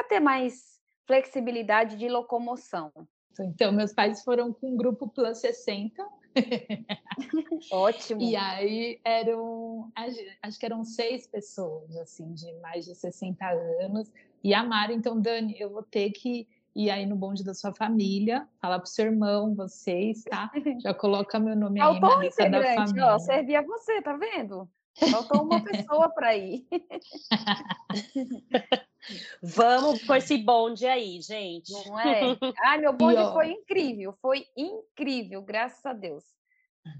ter 0.07 0.19
mais 0.19 0.79
flexibilidade 1.05 1.97
de 1.97 2.07
locomoção. 2.07 2.91
Então, 3.39 3.71
meus 3.71 3.93
pais 3.93 4.23
foram 4.23 4.51
com 4.51 4.73
um 4.73 4.77
grupo 4.77 5.07
Plus 5.07 5.39
60. 5.39 6.03
Ótimo. 7.71 8.21
E 8.21 8.35
aí 8.35 8.99
eram, 9.03 9.91
acho 10.41 10.59
que 10.59 10.65
eram 10.65 10.83
seis 10.83 11.27
pessoas, 11.27 11.95
assim, 11.97 12.33
de 12.33 12.51
mais 12.61 12.85
de 12.85 12.95
60 12.95 13.45
anos. 13.81 14.11
E 14.43 14.53
amaram. 14.53 14.93
Então, 14.93 15.19
Dani, 15.19 15.55
eu 15.59 15.69
vou 15.69 15.83
ter 15.83 16.11
que 16.11 16.47
e 16.77 16.91
aí 16.91 17.07
no 17.07 17.15
bonde 17.15 17.43
da 17.43 17.55
sua 17.55 17.73
família, 17.73 18.47
fala 18.61 18.77
pro 18.77 18.87
seu 18.87 19.07
irmão, 19.07 19.55
vocês, 19.55 20.23
tá? 20.25 20.51
Já 20.79 20.93
coloca 20.93 21.39
meu 21.39 21.55
nome 21.55 21.81
aí 21.81 21.87
Faltou 21.87 22.09
na 22.09 22.23
lista 22.23 22.47
da 22.47 22.75
família. 22.75 23.15
Ó, 23.15 23.17
servia 23.17 23.63
você, 23.63 23.99
tá 23.99 24.15
vendo? 24.15 24.69
Faltou 25.11 25.43
uma 25.43 25.63
pessoa 25.63 26.09
para 26.09 26.35
ir. 26.35 26.65
Vamos 29.41 30.03
com 30.03 30.15
esse 30.15 30.37
bonde 30.37 30.87
aí, 30.87 31.21
gente. 31.21 31.71
Não 31.71 31.99
é? 31.99 32.37
Ai, 32.65 32.79
meu 32.79 32.93
bonde 32.93 33.21
e, 33.21 33.31
foi 33.31 33.51
incrível, 33.51 34.13
foi 34.21 34.45
incrível, 34.55 35.41
graças 35.41 35.85
a 35.85 35.93
Deus. 35.93 36.23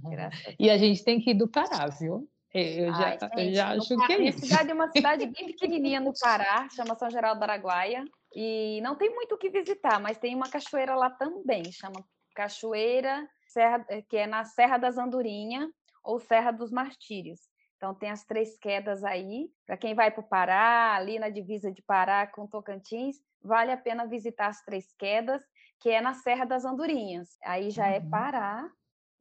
Graças 0.04 0.40
a 0.40 0.44
Deus. 0.46 0.56
E 0.60 0.70
a 0.70 0.78
gente 0.78 1.04
tem 1.04 1.20
que 1.20 1.32
ir 1.32 1.34
do 1.34 1.48
Pará, 1.48 1.88
viu? 1.88 2.30
Eu 2.54 2.94
já, 2.94 3.08
Ai, 3.08 3.20
gente, 3.20 3.38
eu 3.38 3.54
já 3.54 3.70
acho 3.72 3.98
que 3.98 4.14
é 4.14 4.22
isso. 4.22 4.40
Cidade 4.40 4.72
é 4.72 4.74
uma 4.74 4.92
cidade 4.92 5.26
bem 5.26 5.46
pequenininha 5.48 6.00
no 6.00 6.14
Pará, 6.20 6.68
chama 6.70 6.96
São 6.96 7.10
Geraldo 7.10 7.40
do 7.40 7.44
Araguaia. 7.44 8.06
E 8.34 8.80
não 8.82 8.96
tem 8.96 9.14
muito 9.14 9.36
o 9.36 9.38
que 9.38 9.50
visitar, 9.50 10.00
mas 10.00 10.18
tem 10.18 10.36
uma 10.36 10.50
cachoeira 10.50 10.96
lá 10.96 11.10
também, 11.10 11.72
chama 11.72 12.04
Cachoeira, 12.36 13.28
Serra, 13.48 13.86
que 14.08 14.18
é 14.18 14.28
na 14.28 14.44
Serra 14.44 14.78
das 14.78 14.98
Andorinhas 14.98 15.70
ou 16.04 16.20
Serra 16.20 16.52
dos 16.52 16.72
Martírios. 16.72 17.40
Então 17.78 17.94
tem 17.94 18.10
as 18.10 18.26
três 18.26 18.58
quedas 18.58 19.04
aí. 19.04 19.50
Para 19.66 19.78
quem 19.78 19.94
vai 19.94 20.12
para 20.12 20.22
o 20.22 20.28
Pará, 20.28 20.96
ali 20.96 21.20
na 21.20 21.30
divisa 21.30 21.72
de 21.72 21.82
Pará 21.82 22.28
com 22.28 22.48
Tocantins, 22.48 23.18
vale 23.42 23.72
a 23.72 23.78
pena 23.78 24.06
visitar 24.06 24.48
as 24.48 24.62
três 24.64 24.94
quedas, 24.98 25.42
que 25.80 25.90
é 25.90 26.02
na 26.02 26.14
Serra 26.14 26.46
das 26.46 26.66
Andorinhas. 26.66 27.38
Aí 27.44 27.70
já 27.70 27.88
é 27.88 28.00
uhum. 28.00 28.08
é 28.08 28.10
Pará 28.10 28.72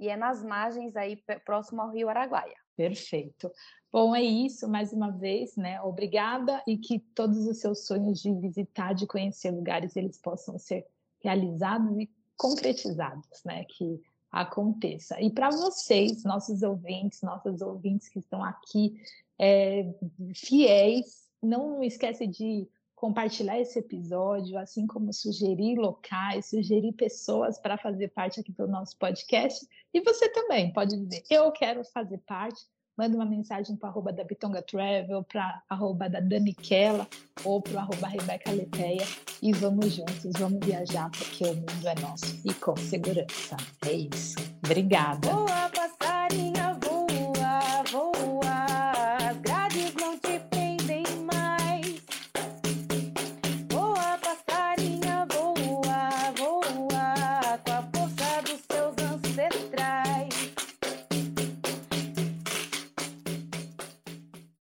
e 0.01 0.09
é 0.09 0.17
nas 0.17 0.43
margens 0.43 0.97
aí 0.97 1.23
próximo 1.45 1.83
ao 1.83 1.91
Rio 1.91 2.09
Araguaia. 2.09 2.57
Perfeito. 2.77 3.51
Bom, 3.93 4.15
é 4.15 4.23
isso, 4.23 4.69
mais 4.69 4.93
uma 4.93 5.11
vez, 5.11 5.57
né? 5.57 5.81
Obrigada 5.81 6.63
e 6.67 6.77
que 6.77 6.99
todos 6.99 7.47
os 7.47 7.61
seus 7.61 7.87
sonhos 7.87 8.21
de 8.21 8.33
visitar, 8.35 8.95
de 8.95 9.07
conhecer 9.07 9.51
lugares, 9.51 9.97
eles 9.97 10.19
possam 10.21 10.59
ser 10.59 10.87
realizados 11.23 11.99
e 11.99 12.11
concretizados, 12.37 13.43
né? 13.45 13.65
Que 13.65 14.01
aconteça. 14.41 15.21
E 15.21 15.31
para 15.31 15.51
vocês, 15.51 16.23
nossos 16.25 16.63
ouvintes, 16.63 17.23
nossas 17.23 17.61
ouvintes 17.63 18.09
que 18.09 18.19
estão 18.19 18.45
aqui, 18.45 19.01
é, 19.39 19.95
fiéis, 20.35 21.27
não 21.43 21.83
esquece 21.83 22.27
de 22.27 22.69
compartilhar 22.95 23.59
esse 23.59 23.79
episódio, 23.79 24.59
assim 24.59 24.87
como 24.87 25.13
sugerir 25.13 25.77
locais, 25.79 26.47
sugerir 26.47 26.93
pessoas 26.93 27.59
para 27.59 27.77
fazer 27.77 28.09
parte 28.09 28.41
aqui 28.41 28.53
do 28.53 28.67
nosso 28.67 28.97
podcast. 28.99 29.67
E 29.93 30.01
você 30.01 30.29
também 30.31 30.73
pode 30.73 30.97
dizer, 30.97 31.25
eu 31.31 31.51
quero 31.53 31.85
fazer 31.85 32.19
parte, 32.19 32.61
manda 32.97 33.17
uma 33.17 33.27
mensagem 33.27 33.77
para 33.77 33.89
arroba 33.89 34.13
da 34.13 34.25
Bitonga 34.25 34.63
Travel, 34.63 35.23
para 35.25 35.63
arroba 35.69 36.09
da 36.09 36.21
Daniquela 36.21 37.07
ou 37.45 37.61
para 37.61 37.81
arroba 37.81 38.09
Rebeca 38.09 38.51
Leteia 38.51 39.07
e 39.43 39.53
vamos 39.53 39.93
juntos, 39.93 40.33
vamos 40.39 40.65
viajar 40.65 41.11
porque 41.11 41.45
o 41.45 41.55
mundo 41.55 41.87
é 41.87 41.95
nosso 42.01 42.41
e 42.45 42.55
com 42.55 42.77
segurança. 42.77 43.57
É 43.87 43.93
isso. 43.93 44.37
Obrigada. 44.65 45.29
Boa, 45.29 45.69